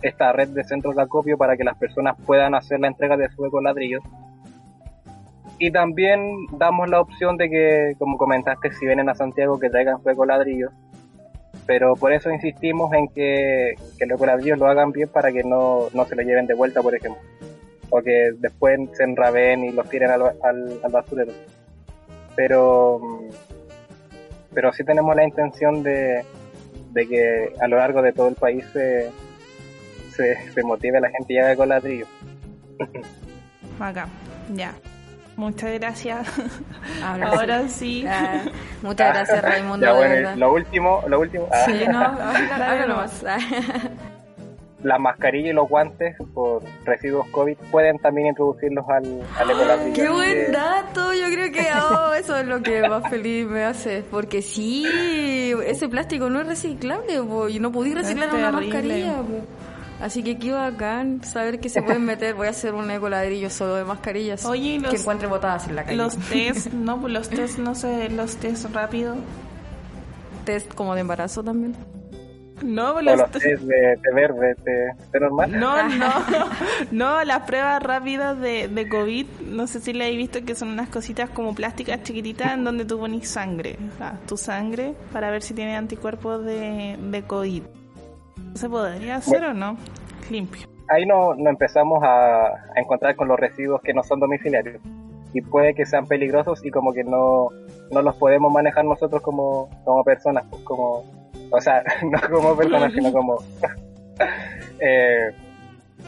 [0.01, 3.27] esta red de centros de acopio para que las personas puedan hacer la entrega de
[3.31, 4.01] sus ecoladrillos.
[5.59, 6.21] Y también
[6.57, 10.69] damos la opción de que, como comentaste, si vienen a Santiago, que traigan su ecoladrillo.
[11.65, 15.87] Pero por eso insistimos en que, que los ecoladrillos lo hagan bien para que no,
[15.93, 17.21] no se lo lleven de vuelta, por ejemplo.
[17.89, 21.31] O que después se enraben y los tiren al, al, al basurero.
[22.35, 22.99] Pero,
[24.53, 26.23] pero sí tenemos la intención de,
[26.91, 29.09] de que a lo largo de todo el país se,
[30.53, 32.05] se, motive la gente y haga ecoladrillo.
[33.79, 34.07] Acá,
[34.53, 34.73] ya.
[35.35, 36.27] Muchas gracias.
[37.03, 38.01] Ahora, Ahora sí.
[38.01, 38.05] sí.
[38.07, 38.41] Ah,
[38.81, 39.85] muchas gracias, Raimundo.
[39.85, 43.23] Ya bueno, lo último, lo último, ah, Sí, no, habla nomás.
[44.83, 49.93] las mascarillas y los guantes por residuos COVID pueden también introducirlos al, al ecoladrillo.
[49.95, 51.13] ¡Qué buen dato!
[51.13, 54.03] Yo creo que oh, eso es lo que más feliz me hace.
[54.11, 54.85] Porque sí,
[55.65, 58.73] ese plástico no es reciclable, po, y no podí reciclar Es una terrible.
[58.73, 59.15] mascarilla.
[59.17, 59.45] po.
[60.03, 62.35] Así que qué bacán saber que se pueden meter.
[62.35, 65.75] Voy a hacer un ecoladrillo solo de mascarillas Oye, ¿y los- que encuentre botadas en
[65.77, 65.95] la calle.
[65.97, 69.17] Los test, no, pues los test, no sé, los test rápidos.
[70.45, 71.73] test como de embarazo también.
[72.61, 73.45] No, pues los los test.
[73.45, 74.71] test de, de verde, de,
[75.11, 75.57] de normal.
[75.59, 76.13] No, no,
[76.91, 80.69] no, las pruebas rápidas de, de COVID, no sé si le habéis visto que son
[80.69, 85.29] unas cositas como plásticas chiquititas en donde tú pones sangre, o sea, tu sangre para
[85.31, 87.63] ver si tiene anticuerpos de, de COVID.
[88.55, 89.77] ¿Se podría hacer o no?
[90.29, 90.67] Limpio.
[90.89, 94.81] Ahí no, no empezamos a, a encontrar con los residuos que no son domiciliarios.
[95.33, 97.49] y puede que sean peligrosos y como que no,
[97.91, 101.03] no los podemos manejar nosotros como, como personas, pues, como,
[101.49, 103.37] o sea, no como personas, sino como...
[104.79, 105.31] eh,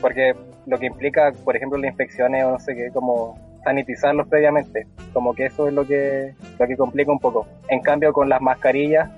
[0.01, 0.35] porque
[0.65, 5.33] lo que implica, por ejemplo, las infecciones o no sé qué, como sanitizarlos previamente, como
[5.33, 7.47] que eso es lo que, lo que complica un poco.
[7.69, 9.09] En cambio, con las mascarillas,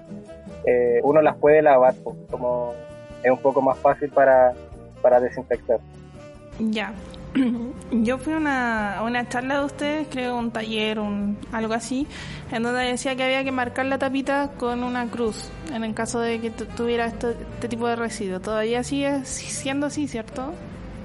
[0.66, 2.74] eh, uno las puede lavar, pues, como
[3.28, 4.54] es un poco más fácil para,
[5.02, 5.80] para desinfectar.
[6.60, 6.94] Ya.
[7.92, 12.08] Yo fui a una, a una charla de ustedes, creo un taller, un, algo así,
[12.52, 16.20] en donde decía que había que marcar la tapita con una cruz, en el caso
[16.20, 18.40] de que tu- tuviera esto- este tipo de residuo.
[18.40, 20.54] ¿Todavía sigue siendo así, cierto?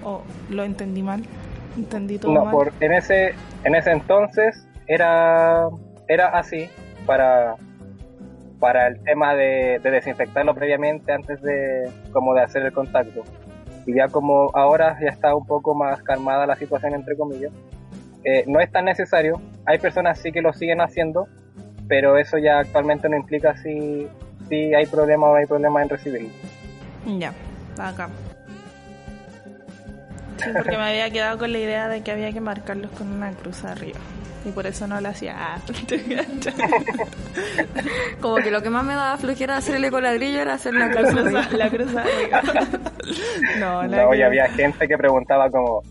[0.05, 1.23] ¿O lo entendí mal?
[1.77, 2.53] ¿Entendí todo No, mal?
[2.55, 5.68] por, en ese en ese entonces era
[6.09, 6.68] era así
[7.07, 7.55] para
[8.62, 13.24] para el tema de, de desinfectarlo previamente antes de como de hacer el contacto
[13.86, 17.50] y ya como ahora ya está un poco más calmada la situación entre comillas
[18.22, 21.26] eh, no es tan necesario hay personas sí que lo siguen haciendo
[21.88, 24.06] pero eso ya actualmente no implica si
[24.48, 26.30] si hay problema o hay problema en recibirlo
[27.18, 27.32] Ya,
[27.78, 28.08] acá.
[30.52, 33.64] Porque me había quedado con la idea de que había que marcarlos con una cruz
[33.64, 33.98] arriba.
[34.45, 35.36] Y por eso no lo hacía.
[35.38, 35.59] Ah,
[38.20, 40.90] Como que lo que más me daba flojera de hacer el ecoladrillo era hacer la
[40.90, 41.12] cruz
[41.53, 41.93] la cruz.
[43.59, 45.82] No, la no y había gente que preguntaba como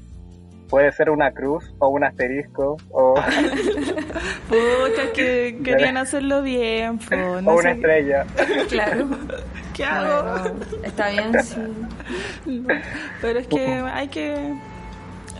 [0.71, 3.13] puede ser una cruz o un asterisco o
[4.47, 8.25] Pucha, que querían hacerlo bien, po, no o una sé estrella.
[8.69, 9.09] Claro.
[9.73, 10.31] qué hago.
[10.31, 12.63] Bueno, está bien, sí.
[13.21, 14.53] Pero es que hay que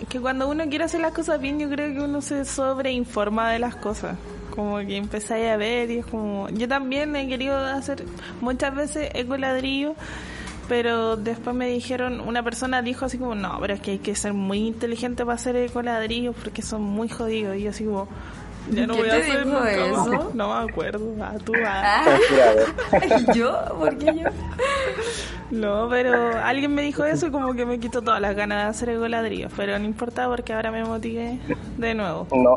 [0.10, 3.60] que cuando uno quiere hacer las cosas bien, yo creo que uno se sobreinforma de
[3.60, 4.18] las cosas.
[4.56, 6.50] Como que empezáis a ver y es como...
[6.50, 8.04] Yo también he querido hacer
[8.42, 9.96] muchas veces ecoladrillo,
[10.68, 14.16] pero después me dijeron, una persona dijo así como, no, pero es que hay que
[14.16, 17.58] ser muy inteligente para hacer ecoladrillos porque son muy jodidos.
[17.58, 18.08] Y yo así como,
[18.70, 20.06] ya no ¿Quién voy a te hacer dijo nunca eso?
[20.26, 20.36] más.
[20.36, 21.16] No me acuerdo.
[21.22, 22.04] Ah, tú, ah.
[22.06, 22.18] Ah,
[23.00, 23.34] Censurado.
[23.34, 23.78] ¿Yo?
[23.80, 24.28] ¿Por qué yo?
[25.50, 28.70] No, pero alguien me dijo eso y como que me quitó todas las ganas de
[28.70, 29.50] hacer el ladrillo.
[29.58, 31.40] Pero no importa porque ahora me motivé
[31.78, 32.28] de nuevo.
[32.32, 32.56] No.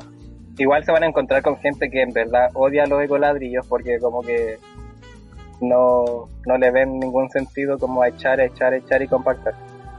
[0.57, 4.23] Igual se van a encontrar con gente que en verdad odia los ecoladrillos porque como
[4.23, 4.59] que
[5.61, 9.55] no, no le ven ningún sentido como a echar, echar, echar y compactar.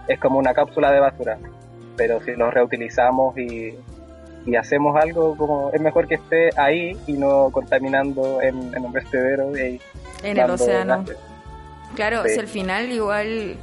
[0.08, 1.38] Es como una cápsula de basura.
[1.98, 3.74] Pero si los reutilizamos y,
[4.46, 8.92] y hacemos algo, como es mejor que esté ahí y no contaminando en, en un
[8.92, 9.52] vertedero.
[9.58, 9.80] Y
[10.24, 11.00] En el océano.
[11.00, 11.18] gases.
[11.96, 12.30] Claro, Sí.
[12.36, 13.56] si al final igual,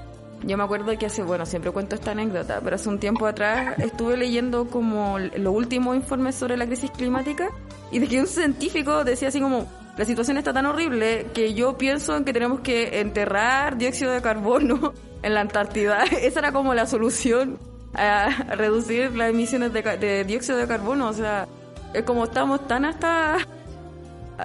[0.45, 3.79] yo me acuerdo que hace, bueno, siempre cuento esta anécdota, pero hace un tiempo atrás
[3.79, 7.49] estuve leyendo como los últimos informes sobre la crisis climática
[7.91, 9.67] y de que un científico decía así como,
[9.99, 14.23] la situación está tan horrible que yo pienso en que tenemos que enterrar dióxido de
[14.23, 16.03] carbono en la Antártida.
[16.23, 17.59] Esa era como la solución
[17.95, 21.47] a reducir las emisiones de, de dióxido de carbono, o sea,
[21.93, 23.39] es como estamos tan hasta...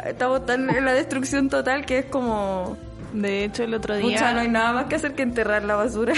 [0.06, 2.78] Estamos tan en la destrucción total que es como
[3.14, 5.76] De hecho, el otro día, Pucha, no hay nada más que hacer que enterrar la
[5.76, 6.14] basura.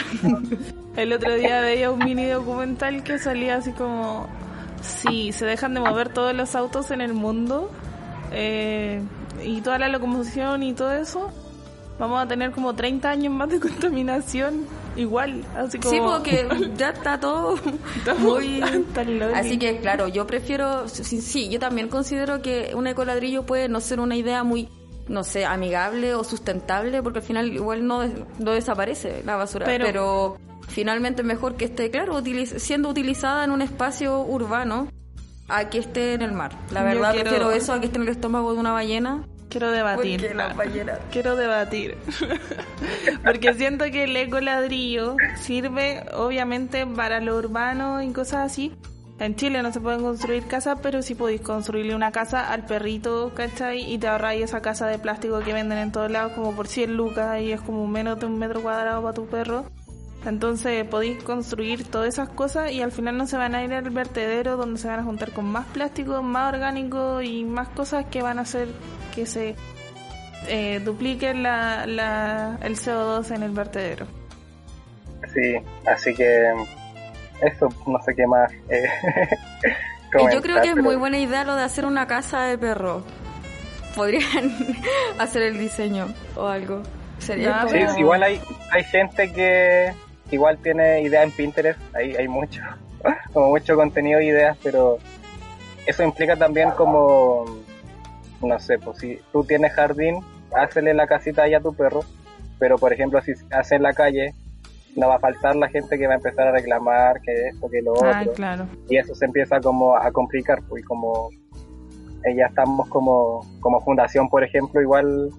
[0.98, 4.28] el otro día veía un mini documental que salía así como,
[4.82, 7.72] si se dejan de mover todos los autos en el mundo
[8.32, 9.02] eh,
[9.46, 11.32] y toda la locomoción y todo eso,
[12.00, 14.66] vamos a tener como 30 años más de contaminación.
[14.96, 15.92] Igual, así como...
[15.94, 17.56] Sí, porque ya está todo
[18.20, 18.62] muy...
[19.36, 20.88] Así que, claro, yo prefiero...
[20.90, 24.68] Sí, sí, yo también considero que un ecoladrillo puede no ser una idea muy,
[25.08, 28.02] no sé, amigable o sustentable, porque al final igual no,
[28.40, 29.66] no desaparece la basura.
[29.68, 30.38] Pero- Pero,
[30.68, 34.88] finalmente es mejor que esté, claro, utiliz- siendo utilizada en un espacio urbano
[35.48, 36.52] a que esté en el mar.
[36.72, 39.24] La verdad, quiero- prefiero eso a que esté en el estómago de una ballena.
[39.50, 40.22] Quiero debatir.
[41.12, 41.98] Quiero debatir.
[43.26, 48.74] Porque siento que el ecoladrillo sirve obviamente para lo urbano y cosas así.
[49.20, 53.34] En Chile no se pueden construir casas, pero sí podéis construirle una casa al perrito,
[53.36, 53.92] ¿cachai?
[53.92, 56.96] Y te ahorráis esa casa de plástico que venden en todos lados como por 100
[56.96, 59.66] lucas y es como menos de un metro cuadrado para tu perro.
[60.26, 63.90] Entonces podéis construir todas esas cosas y al final no se van a ir al
[63.90, 68.22] vertedero donde se van a juntar con más plástico, más orgánico y más cosas que
[68.22, 68.68] van a hacer
[69.16, 69.56] que se
[70.48, 74.08] eh, duplique la, la, el CO2 en el vertedero.
[75.34, 75.56] Sí,
[75.86, 76.54] así que
[77.42, 78.52] eso, no sé qué más.
[78.70, 78.90] eh,
[80.20, 82.58] Y yo creo que es pero muy buena idea lo de hacer una casa de
[82.58, 83.04] perro.
[83.96, 84.52] Podrían
[85.18, 86.84] hacer el diseño o algo.
[87.20, 88.42] Sería No, sí, igual hay,
[88.72, 89.94] hay gente que
[90.32, 92.62] igual tiene ideas en Pinterest, hay, hay mucho,
[93.34, 94.98] como mucho contenido e ideas, pero
[95.86, 97.46] eso implica también como,
[98.42, 100.20] no sé, pues si tú tienes jardín,
[100.56, 102.02] hazle la casita ahí a tu perro,
[102.60, 104.34] pero por ejemplo si haces en la calle,
[104.96, 107.82] no va a faltar la gente que va a empezar a reclamar que esto, que
[107.82, 108.34] lo Ah, otro.
[108.34, 108.68] claro.
[108.90, 111.30] Y eso se empieza como a complicar, pues, como
[112.26, 115.30] eh, ya estamos como, como fundación, por ejemplo, igual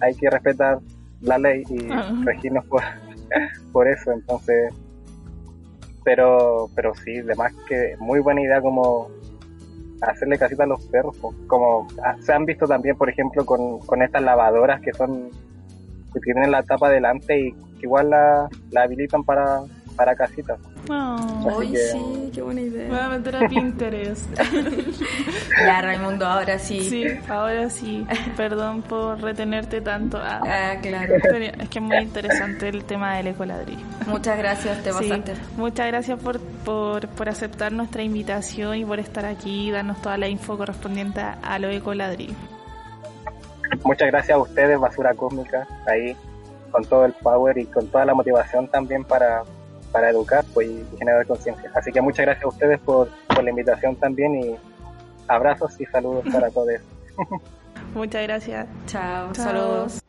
[0.00, 0.78] hay que respetar
[1.20, 2.10] la ley y Ah.
[2.24, 2.82] regirnos por,
[3.72, 4.72] por eso, entonces,
[6.04, 9.08] pero, pero sí, además que muy buena idea como
[10.02, 11.16] hacerle casita a los perros,
[11.46, 15.30] como ah, se han visto también, por ejemplo, con, con estas lavadoras que son,
[16.12, 19.62] que tienen la tapa delante y que igual la, la habilitan para,
[19.96, 20.58] para casitas.
[20.88, 23.06] Hoy que- sí, qué buena Me voy idea.
[23.06, 24.26] a meter a Pinterest.
[25.64, 26.80] Ya, Raimundo, ahora sí.
[26.88, 28.04] Sí, ahora sí.
[28.36, 30.18] Perdón por retenerte tanto.
[30.20, 31.14] Ah, Ah, claro.
[31.22, 33.84] pero es que es muy interesante el tema del ecoladrillo.
[34.06, 35.34] Muchas gracias, te Sí, pasaste.
[35.56, 40.18] muchas gracias por, por, por aceptar nuestra invitación y por estar aquí y darnos toda
[40.18, 42.34] la info correspondiente a, a lo ecoladrillo.
[43.84, 46.16] Muchas gracias a ustedes, Basura Cósmica, ahí
[46.70, 49.42] con todo el power y con toda la motivación también para,
[49.94, 51.70] para educar pues, y generar conciencia.
[51.72, 54.56] Así que muchas gracias a ustedes por, por la invitación también y
[55.28, 56.80] abrazos y saludos para todos.
[57.94, 58.66] Muchas gracias.
[58.86, 59.44] Chao, Chao.
[59.44, 60.02] saludos.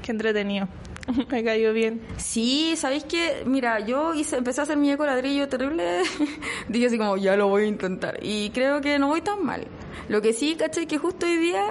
[0.00, 0.68] Qué entretenido.
[1.30, 2.00] Me cayó bien.
[2.16, 3.42] Sí, ¿sabéis qué?
[3.46, 6.02] Mira, yo hice, empecé a hacer mi ecoladrillo terrible.
[6.68, 8.18] Dije así como, ya lo voy a intentar.
[8.22, 9.66] Y creo que no voy tan mal.
[10.08, 11.64] Lo que sí, caché, que justo hoy día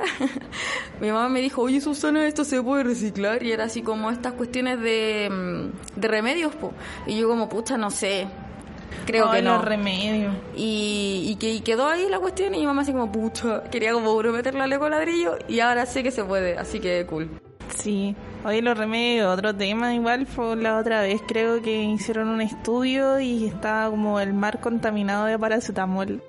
[1.01, 3.43] mi mamá me dijo, oye Susana, esto se puede reciclar.
[3.43, 6.73] Y era así como estas cuestiones de, mm, de remedios, po.
[7.05, 8.27] Y yo como, pucha, no sé.
[9.05, 9.55] Creo Ay, que no.
[9.55, 10.36] los remedios.
[10.55, 13.93] Y, y que y quedó ahí la cuestión y mi mamá así como, pucha, quería
[13.93, 17.29] como puro meterle al ecoladrillo y ahora sé que se puede, así que cool.
[17.78, 18.15] Sí.
[18.45, 23.19] Oye, los remedios, otro tema igual fue la otra vez, creo que hicieron un estudio
[23.19, 26.22] y estaba como el mar contaminado de paracetamol.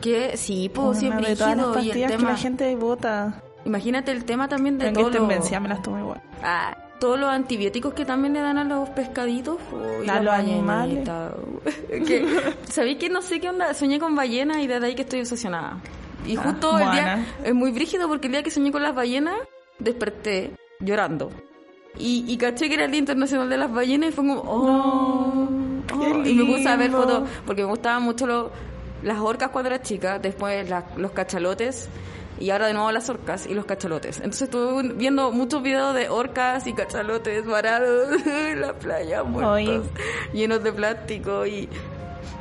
[0.00, 3.42] Que sí, pues Una de todas las brígido y el pastillas que la gente bota.
[3.64, 5.26] Imagínate el tema también de todo lo-
[5.60, 6.22] me las tomo igual.
[6.42, 9.56] Ah, todos los antibióticos que también le dan a los pescaditos
[10.04, 11.08] y A los animales.
[12.68, 13.74] ¿Sabéis que no sé qué onda?
[13.74, 15.78] Soñé con ballenas y desde ahí que estoy obsesionada.
[16.26, 18.94] Y Ah, justo el día es muy brígido porque el día que soñé con las
[18.94, 19.34] ballenas
[19.80, 21.30] desperté llorando.
[21.98, 25.48] Y, y caché que era el Día Internacional de las Ballenas y fue como, oh,
[25.92, 28.50] oh, qué y me puse a ver fotos porque me gustaban mucho lo-
[29.02, 31.88] las orcas cuando era chica, después las- los cachalotes
[32.38, 34.18] y ahora de nuevo las orcas y los cachalotes.
[34.18, 39.86] Entonces estuve viendo muchos videos de orcas y cachalotes varados en la playa, muertos,
[40.32, 41.68] llenos de plástico y...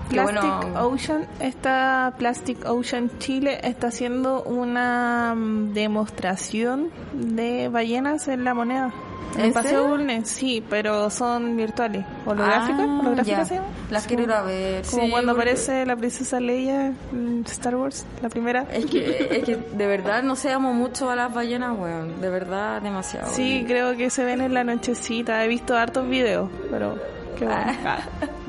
[0.10, 8.44] Plastic bueno, Ocean, esta Plastic Ocean Chile está haciendo una mm, demostración de ballenas en
[8.44, 8.92] la moneda.
[9.36, 9.88] En ¿En el Paseo?
[9.88, 12.04] Bulnes, sí, pero son virtuales.
[12.26, 12.80] ¿Holográficas?
[12.80, 13.70] Ah, ¿Holográficas se llaman?
[13.92, 14.84] Las quiero ir a ver.
[14.90, 18.66] Como sí, cuando porque- aparece la princesa Leia en Star Wars, la primera.
[18.74, 22.20] Es que, es que de verdad no se amo mucho a las ballenas, weón.
[22.22, 23.32] De verdad, demasiado.
[23.32, 25.46] Sí, creo que se ven en la nochecita.
[25.46, 26.96] He visto hartos videos, pero
[27.40, 27.72] qué bueno.
[27.86, 28.00] Ah,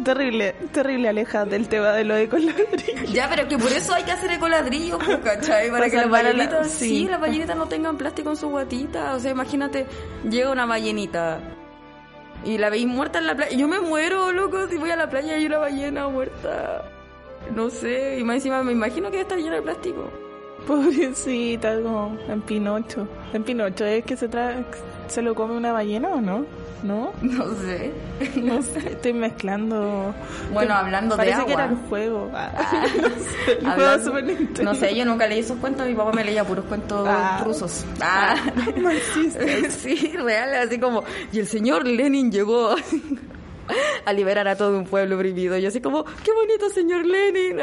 [0.04, 3.04] terrible, terrible aleja del tema de lo de coladrillo.
[3.12, 5.70] Ya, pero que por eso hay que hacer ecoladrillo, pues, ¿cachai?
[5.70, 6.88] Para que las a la- ballenitas, sí.
[6.88, 9.14] sí, las ballenitas no tengan plástico en su guatita.
[9.14, 9.86] O sea, imagínate,
[10.28, 11.38] llega una ballenita
[12.44, 13.56] y la veis muerta en la playa.
[13.56, 16.84] Yo me muero, loco, si voy a la playa y hay una ballena muerta.
[17.54, 20.10] No sé, y más encima me imagino que estar llena de plástico.
[20.66, 23.06] Pobrecita, como en Pinocho.
[23.32, 24.64] En Pinocho es que se trae,
[25.08, 26.44] se lo come una ballena o no?
[26.82, 27.12] ¿No?
[27.22, 27.92] No sé.
[28.36, 30.14] No sé, estoy mezclando.
[30.52, 31.64] Bueno, hablando de Parece que agua.
[31.64, 32.30] era el juego.
[32.34, 32.50] Ah.
[33.46, 34.62] el juego Hablando- de Super Nintendo.
[34.62, 37.42] No sé, yo nunca leí esos cuentos, mi papá me leía puros cuentos Ah.
[37.44, 37.84] rusos.
[38.00, 38.34] Ah.
[38.80, 39.40] Marxista.
[39.70, 42.74] sí, real, así como, y el señor Lenin llegó
[44.06, 45.56] a liberar a todo un pueblo oprimido.
[45.58, 47.58] Y yo así como, qué bonito señor Lenin.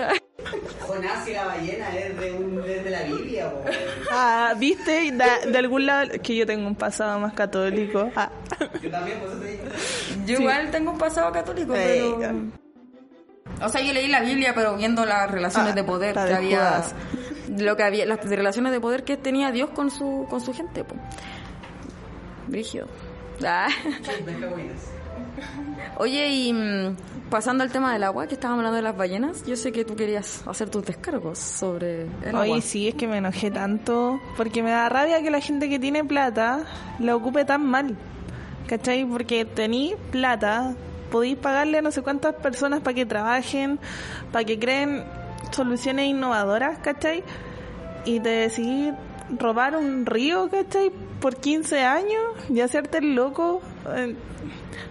[0.80, 3.64] Jonás y la ballena es de, un, es de la Biblia, po.
[4.12, 5.12] Ah, ¿viste?
[5.12, 8.10] De, de algún lado, que yo tengo un pasado más católico.
[8.16, 8.30] Ah.
[8.82, 9.64] Yo también, por eso te digo.
[10.26, 12.36] Yo igual tengo un pasado católico, pero...
[13.62, 16.84] O sea, yo leí la Biblia, pero viendo las relaciones Ah, de poder que había...
[17.58, 20.84] Lo que había, las relaciones de poder que tenía Dios con su, con su gente,
[20.84, 20.96] po.
[22.48, 22.88] Brígido.
[23.46, 23.68] Ah.
[25.98, 26.96] Oye, y mm,
[27.30, 29.96] pasando al tema del agua, que estábamos hablando de las ballenas, yo sé que tú
[29.96, 32.42] querías hacer tus descargos sobre el agua.
[32.42, 35.80] Oye, sí, es que me enojé tanto porque me da rabia que la gente que
[35.80, 36.66] tiene plata
[37.00, 37.96] la ocupe tan mal.
[38.68, 39.06] ¿Cachai?
[39.06, 40.76] Porque tení plata,
[41.10, 43.80] podéis pagarle a no sé cuántas personas para que trabajen,
[44.32, 45.06] para que creen
[45.52, 47.24] soluciones innovadoras, ¿cachai?
[48.06, 48.94] Y te decidís
[49.40, 50.92] robar un río, ¿cachai?
[51.22, 53.62] Por 15 años y hacerte el loco.
[53.96, 54.16] Eh,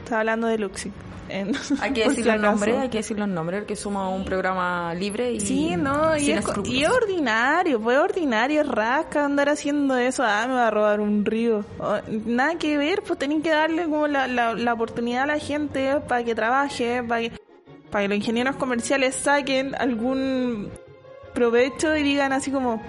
[0.02, 0.92] Estaba hablando de Luxi.
[1.28, 4.24] en- Hay que decir si los nombres, hay que decir los nombres, que somos un
[4.24, 9.48] programa libre y Sí, no, y es, y es ordinario, pues ordinario, es rasca andar
[9.48, 11.64] haciendo eso, ah, me va a robar un río.
[11.80, 11.96] Oh,
[12.26, 15.96] nada que ver, pues tienen que darle como la, la, la oportunidad a la gente
[16.06, 17.32] para que trabaje, para que,
[17.90, 20.70] para que los ingenieros comerciales saquen algún
[21.34, 22.80] provecho y digan así como,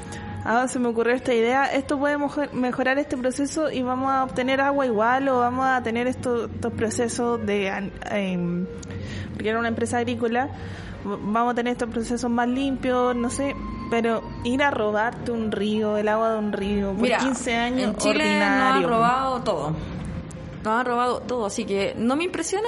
[0.45, 4.23] ah, se me ocurrió esta idea, esto puede mejor- mejorar este proceso y vamos a
[4.23, 7.67] obtener agua igual o vamos a tener estos, estos procesos de...
[8.11, 8.65] em,
[9.33, 10.49] porque era una empresa agrícola,
[11.03, 13.55] vamos a tener estos procesos más limpios, no sé,
[13.91, 17.81] pero ir a robarte un río, el agua de un río, por Mira, 15 años,
[17.83, 18.75] en Chile nos ordinario.
[18.77, 19.73] han robado todo.
[20.63, 22.67] Nos han robado todo, así que no me impresiona.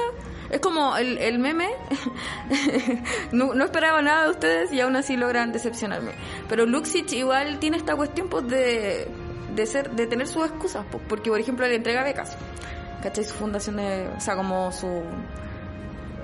[0.50, 1.70] Es como el, el meme.
[3.32, 6.12] no, no esperaba nada de ustedes y aún así logran decepcionarme.
[6.48, 9.08] Pero Luxich igual tiene esta cuestión pues de,
[9.56, 12.36] de ser de tener sus excusas, pues, porque por ejemplo le entrega becas.
[13.04, 13.24] ¿Cachai?
[13.24, 15.04] Su fundación de, o sea, como su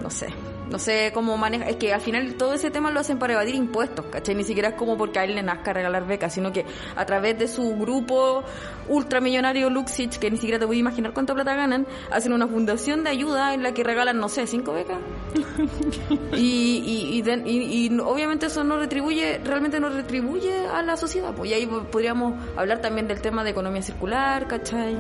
[0.02, 0.28] no sé,
[0.70, 3.56] no sé cómo maneja, es que al final todo ese tema lo hacen para evadir
[3.56, 4.36] impuestos, ¿cachai?
[4.36, 7.38] Ni siquiera es como porque a él le nazca regalar becas, sino que a través
[7.38, 8.44] de su grupo
[8.88, 13.04] ultramillonario Luxich, que ni siquiera te voy a imaginar cuánta plata ganan, hacen una fundación
[13.04, 14.98] de ayuda en la que regalan, no sé, cinco becas.
[16.34, 20.98] y, y, y, den- y- y obviamente eso no retribuye, realmente no retribuye a la
[20.98, 24.96] sociedad, pues y ahí podríamos hablar también del tema de economía circular, ¿cachai?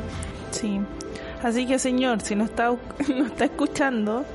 [0.51, 0.80] Sí.
[1.43, 2.70] Así que señor, si no está,
[3.09, 4.26] no está escuchando,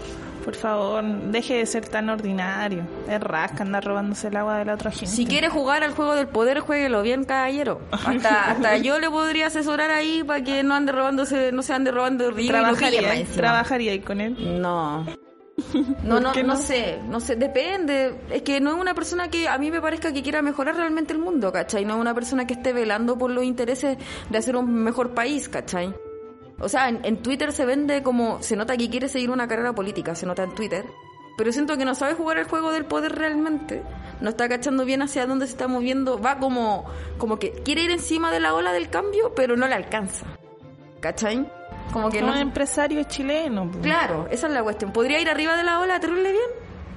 [0.41, 2.85] por favor, deje de ser tan ordinario.
[3.09, 5.07] Es rasca andar robándose el agua de la otra gente.
[5.07, 7.81] Si quiere jugar al juego del poder, jueguelo bien, caballero.
[7.91, 11.91] Hasta, hasta yo le podría asesorar ahí para que no ande robándose, no se ande
[11.91, 14.61] robando río trabajaría, trabajaría ahí con él.
[14.61, 15.07] No.
[16.03, 16.57] No, no, no no?
[16.57, 18.19] sé, no sé, depende.
[18.31, 21.13] Es que no es una persona que a mí me parezca que quiera mejorar realmente
[21.13, 21.85] el mundo, ¿cachai?
[21.85, 23.99] No es una persona que esté velando por los intereses
[24.31, 25.95] de hacer un mejor país, ¿cachai?
[26.61, 29.73] O sea, en, en Twitter se vende como, se nota que quiere seguir una carrera
[29.73, 30.85] política, se nota en Twitter.
[31.37, 33.83] Pero siento que no sabe jugar el juego del poder realmente.
[34.21, 36.21] No está cachando bien hacia dónde se está moviendo.
[36.21, 36.85] Va como,
[37.17, 40.27] como que quiere ir encima de la ola del cambio, pero no le alcanza.
[41.01, 41.51] ¿Cachai?
[41.95, 42.33] Como que no.
[42.33, 43.71] un empresario chileno.
[43.71, 43.83] pues.
[43.83, 44.93] Claro, esa es la cuestión.
[44.93, 46.51] Podría ir arriba de la ola terrible bien,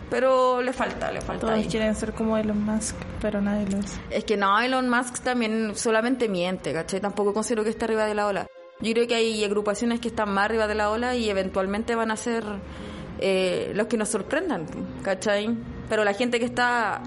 [0.09, 1.47] pero le falta, le falta.
[1.47, 1.68] Todos ahí.
[1.68, 3.97] quieren ser como Elon Musk, pero nadie lo es.
[4.09, 6.99] Es que no, Elon Musk también solamente miente, ¿cachai?
[6.99, 8.47] Tampoco considero que esté arriba de la ola.
[8.84, 12.12] Yo creo que hay agrupaciones que están más arriba de la ola y eventualmente van
[12.12, 12.44] a ser
[13.20, 14.66] eh, los que nos sorprendan,
[15.02, 15.56] ¿cachai?
[15.88, 17.02] Pero la gente que está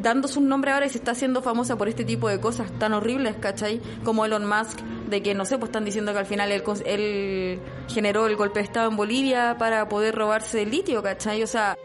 [0.00, 2.94] dando su nombre ahora y se está haciendo famosa por este tipo de cosas tan
[2.94, 3.82] horribles, ¿cachai?
[4.04, 4.80] Como Elon Musk,
[5.10, 8.60] de que, no sé, pues están diciendo que al final él, él generó el golpe
[8.60, 11.42] de Estado en Bolivia para poder robarse el litio, ¿cachai?
[11.42, 11.76] O sea,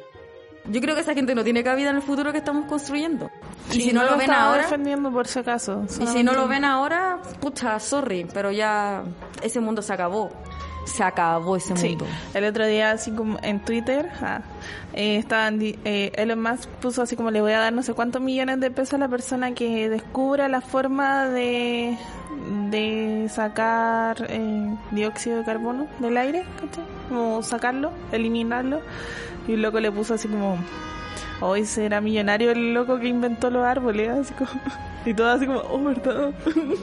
[0.70, 3.30] yo creo que esa gente no tiene cabida en el futuro que estamos construyendo.
[3.72, 4.64] Y si no, lo ven ahora...
[4.64, 5.84] defendiendo por si acaso.
[6.00, 9.04] Y si no lo ven ahora, pucha, sorry, pero ya
[9.42, 10.32] ese mundo se acabó.
[10.86, 12.06] Se acabó ese Sí, mundo.
[12.34, 14.42] el otro día así como en Twitter, ah,
[14.94, 18.20] eh, estaban, eh, Elon Musk puso así como le voy a dar no sé cuántos
[18.22, 21.96] millones de pesos a la persona que descubra la forma de,
[22.72, 26.84] de sacar eh, dióxido de carbono del aire, ¿cachai?
[27.10, 28.82] Como sacarlo, eliminarlo.
[29.48, 30.58] Y loco le puso así como,
[31.42, 34.50] hoy será millonario el loco que inventó los árboles, así como,
[35.06, 36.32] y todo así como, oh verdad,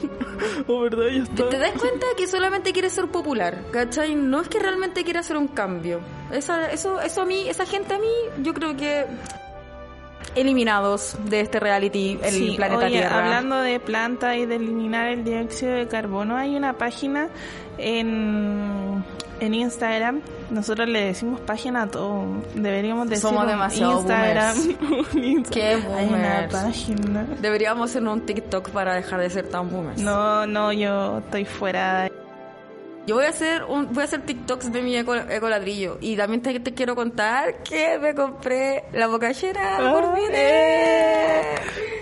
[0.67, 1.49] oh verdad, ya ¿Te, está.
[1.49, 3.57] te das cuenta que solamente quiere ser popular?
[3.71, 4.15] ¿Cachai?
[4.15, 6.01] No es que realmente quiera hacer un cambio.
[6.31, 8.07] Esa, eso, eso a mí, esa gente a mí,
[8.43, 9.05] yo creo que
[10.39, 13.17] eliminados de este reality, el Sí, planeta oye, Tierra.
[13.25, 17.29] hablando de planta y de eliminar el dióxido de carbono, hay una página
[17.77, 19.03] en,
[19.39, 20.21] en Instagram.
[20.51, 22.25] Nosotros le decimos página a todo.
[22.55, 24.55] Deberíamos decir Somos demasiado Instagram.
[25.51, 26.53] Qué Hay una boomers.
[26.53, 27.25] página.
[27.39, 30.01] Deberíamos hacer un TikTok para dejar de ser tan boomers.
[30.01, 32.03] No, no, yo estoy fuera.
[32.03, 32.11] de-
[33.07, 36.41] Yo voy a hacer un, voy a hacer TikToks de mi eco, ecoladrillo y también
[36.43, 40.29] te, te quiero contar que me compré la bocachera por Ah, fin.
[40.31, 41.43] eh.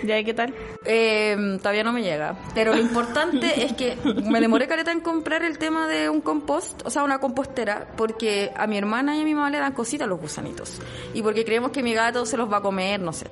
[0.04, 0.54] ¿Ya qué tal?
[0.84, 2.36] Eh, todavía no me llega.
[2.54, 6.82] Pero lo importante es que me demoré caleta en comprar el tema de un compost,
[6.86, 10.06] o sea, una compostera, porque a mi hermana y a mi mamá le dan cositas
[10.08, 10.78] los gusanitos.
[11.14, 13.26] Y porque creemos que mi gato se los va a comer, no sé.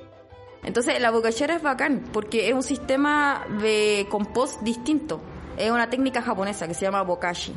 [0.63, 5.21] Entonces, la bocachera es bacán, porque es un sistema de compost distinto.
[5.57, 7.55] Es una técnica japonesa que se llama bokashi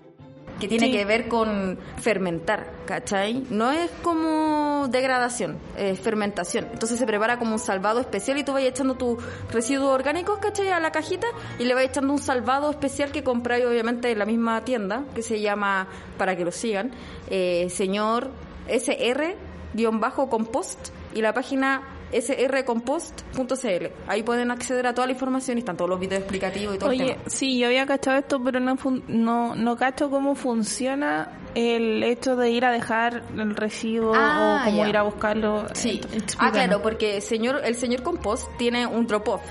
[0.58, 0.92] que tiene Sí.
[0.92, 3.46] que ver con fermentar, ¿cachai?
[3.48, 6.68] No es como degradación, es fermentación.
[6.70, 9.16] Entonces se prepara como un salvado especial y tú vas echando tus
[9.50, 10.68] residuos orgánicos, ¿cachai?
[10.68, 11.26] A la cajita
[11.58, 15.22] y le vas echando un salvado especial que compráis obviamente en la misma tienda, que
[15.22, 15.88] se llama,
[16.18, 16.90] para que lo sigan,
[17.30, 18.28] eh, señor
[18.68, 21.80] SR-compost y la página
[22.12, 23.86] srcompost.cl.
[24.08, 26.90] Ahí pueden acceder a toda la información y están todos los videos explicativos y todo
[26.90, 27.24] el Oye, tema.
[27.26, 28.76] sí, yo había cachado esto, pero no,
[29.08, 34.64] no, no cacho cómo funciona el hecho de ir a dejar el residuo Ah, o
[34.70, 34.88] cómo ya.
[34.88, 35.66] ir a buscarlo.
[35.74, 36.00] Sí.
[36.12, 39.42] Eh, Ah, claro, porque el señor, el señor compost tiene un drop-off.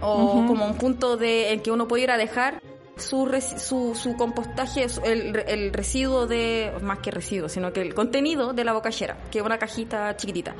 [0.00, 0.46] O Ujú.
[0.48, 2.60] como un punto de, en que uno puede ir a dejar
[2.96, 8.64] su, su, compostaje, el, el residuo de, más que residuo, sino que el contenido de
[8.64, 10.54] la bocachera, que es una cajita chiquitita.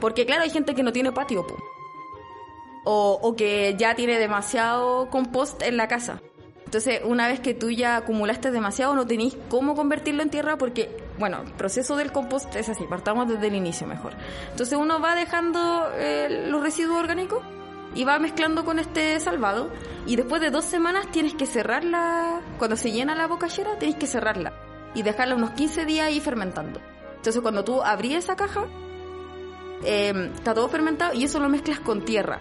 [0.00, 1.46] Porque claro, hay gente que no tiene patio.
[2.84, 6.20] O, o que ya tiene demasiado compost en la casa.
[6.64, 10.94] Entonces, una vez que tú ya acumulaste demasiado, no tenéis cómo convertirlo en tierra porque,
[11.18, 14.12] bueno, el proceso del compost es así, partamos desde el inicio mejor.
[14.50, 17.42] Entonces uno va dejando eh, los residuos orgánicos
[17.94, 19.70] y va mezclando con este salvado
[20.06, 24.06] y después de dos semanas tienes que cerrarla, cuando se llena la bocachera tienes que
[24.06, 24.52] cerrarla
[24.94, 26.80] y dejarla unos 15 días ahí fermentando.
[27.16, 28.66] Entonces cuando tú abrías esa caja,
[29.84, 32.40] eh, está todo fermentado y eso lo mezclas con tierra.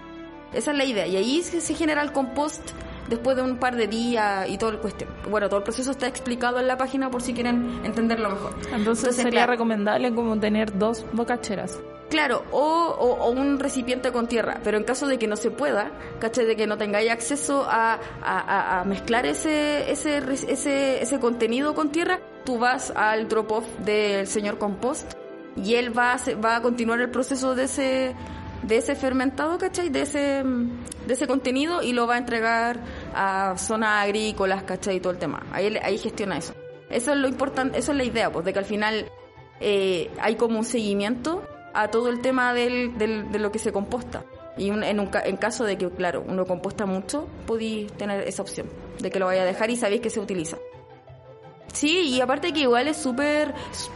[0.54, 1.08] Esa es la idea.
[1.08, 2.72] Y ahí se, genera el compost
[3.10, 5.10] después de un par de días y todo el cuestión.
[5.30, 8.56] Bueno, todo el proceso está explicado en la página por si quieren entenderlo mejor.
[8.74, 11.80] Entonces, sería claro, recomendable como tener dos bocacheras.
[12.10, 15.52] Claro, o, o- o un recipiente con tierra, pero en caso de que no se
[15.52, 16.46] pueda, ¿cachai?
[16.46, 21.92] De que no tengáis acceso a, a- a- mezclar ese, ese, ese, ese contenido con
[21.92, 25.12] tierra, tú vas al drop-off del señor compost
[25.58, 28.16] y él va a, va a continuar el proceso de ese,
[28.64, 29.90] de ese fermentado, ¿cachai?
[29.90, 32.80] De ese, de ese contenido y lo va a entregar
[33.14, 34.96] a zonas agrícolas, ¿cachai?
[34.96, 35.46] Y todo el tema.
[35.52, 36.54] Ahí, ahí gestiona eso.
[36.90, 39.12] Eso es lo importante, eso es la idea, pues, de que al final
[39.60, 41.44] eh, hay como un seguimiento
[41.82, 44.24] a todo el tema del, del- de lo que se composta.
[44.58, 48.42] Y un- en, un, en caso de que, claro, uno composta mucho, podéis tener esa
[48.42, 48.68] opción
[49.00, 50.58] de que lo vaya a dejar y sabéis que se utiliza.
[51.74, 53.54] Sí, y aparte que igual es súper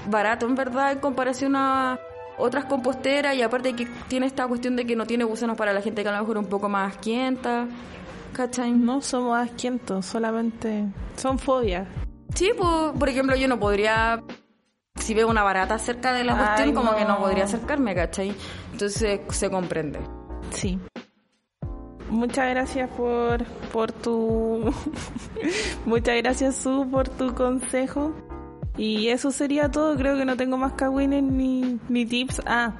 [0.07, 1.99] barato, en verdad, en comparación a
[2.37, 3.35] otras composteras.
[3.35, 6.09] Y aparte que tiene esta cuestión de que no tiene gusanos para la gente que
[6.09, 7.67] a lo mejor es un poco más asquienta.
[8.33, 8.71] ¿Cachai?
[8.71, 10.85] No somos asquientos, solamente
[11.17, 11.87] son fobias.
[12.35, 14.21] Sí, pues, por ejemplo, yo no podría,
[15.01, 17.19] si veo una barata cerca de la Ay, cuestión, como que no no.
[17.19, 18.33] podría acercarme, ¿cachai?
[18.71, 19.99] Entonces se comprende.
[20.51, 20.79] Sí.
[22.09, 24.73] Muchas gracias por, por tu...
[25.85, 28.13] Muchas gracias, Su, por tu consejo.
[28.77, 29.95] Y eso sería todo.
[29.95, 32.41] Creo que no tengo más cagüines ni, ni tips.
[32.45, 32.73] Ah,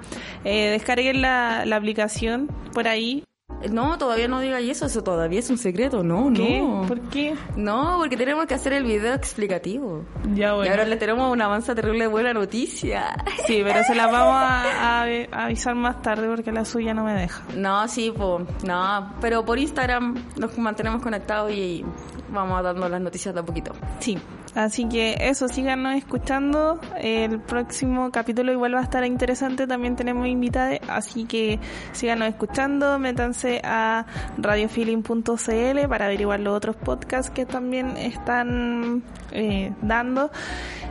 [0.44, 3.24] eh, descarguen la, la aplicación por ahí.
[3.70, 6.60] No, todavía no diga eso, eso todavía es un secreto, no, ¿Qué?
[6.62, 6.84] no.
[6.88, 7.36] ¿Por qué?
[7.56, 10.04] No, porque tenemos que hacer el video explicativo.
[10.34, 10.72] Ya Y bueno.
[10.72, 13.16] ahora le tenemos una avanza terrible buena noticia.
[13.48, 17.04] Sí, pero se las vamos a, a- a avisar más tarde porque la suya no
[17.04, 17.44] me deja.
[17.56, 21.84] No, sí, pues, no, pero por Instagram nos mantenemos conectados y
[22.30, 23.74] vamos dando las noticias de a poquito.
[24.00, 24.18] Sí,
[24.56, 26.80] así que eso, síganos escuchando.
[26.98, 31.60] El próximo capítulo igual va a estar interesante, también tenemos invitados, así que
[31.92, 34.06] síganos escuchando, métanse a
[34.38, 40.32] radiofeeling.cl para averiguar los otros podcasts que también están eh, dando.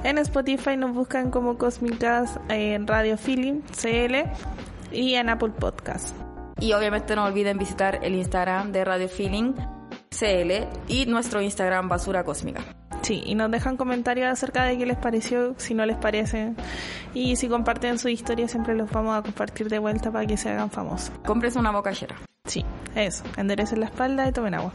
[0.05, 4.31] En Spotify nos buscan como Cósmicas en Radio Feeling CL
[4.93, 6.17] y en Apple Podcast.
[6.59, 9.55] Y obviamente no olviden visitar el Instagram de Radio Feeling
[10.11, 12.63] CL y nuestro Instagram Basura Cósmica.
[13.03, 16.55] Sí, y nos dejan comentarios acerca de qué les pareció, si no les parece.
[17.15, 20.51] Y si comparten su historia, siempre los vamos a compartir de vuelta para que se
[20.51, 21.11] hagan famosos.
[21.25, 22.17] Cómprense una bocachera.
[22.45, 23.25] Sí, eso.
[23.37, 24.73] Enderecen la espalda y tomen agua.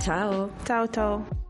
[0.00, 0.50] Chao.
[0.64, 1.49] Chao, chao.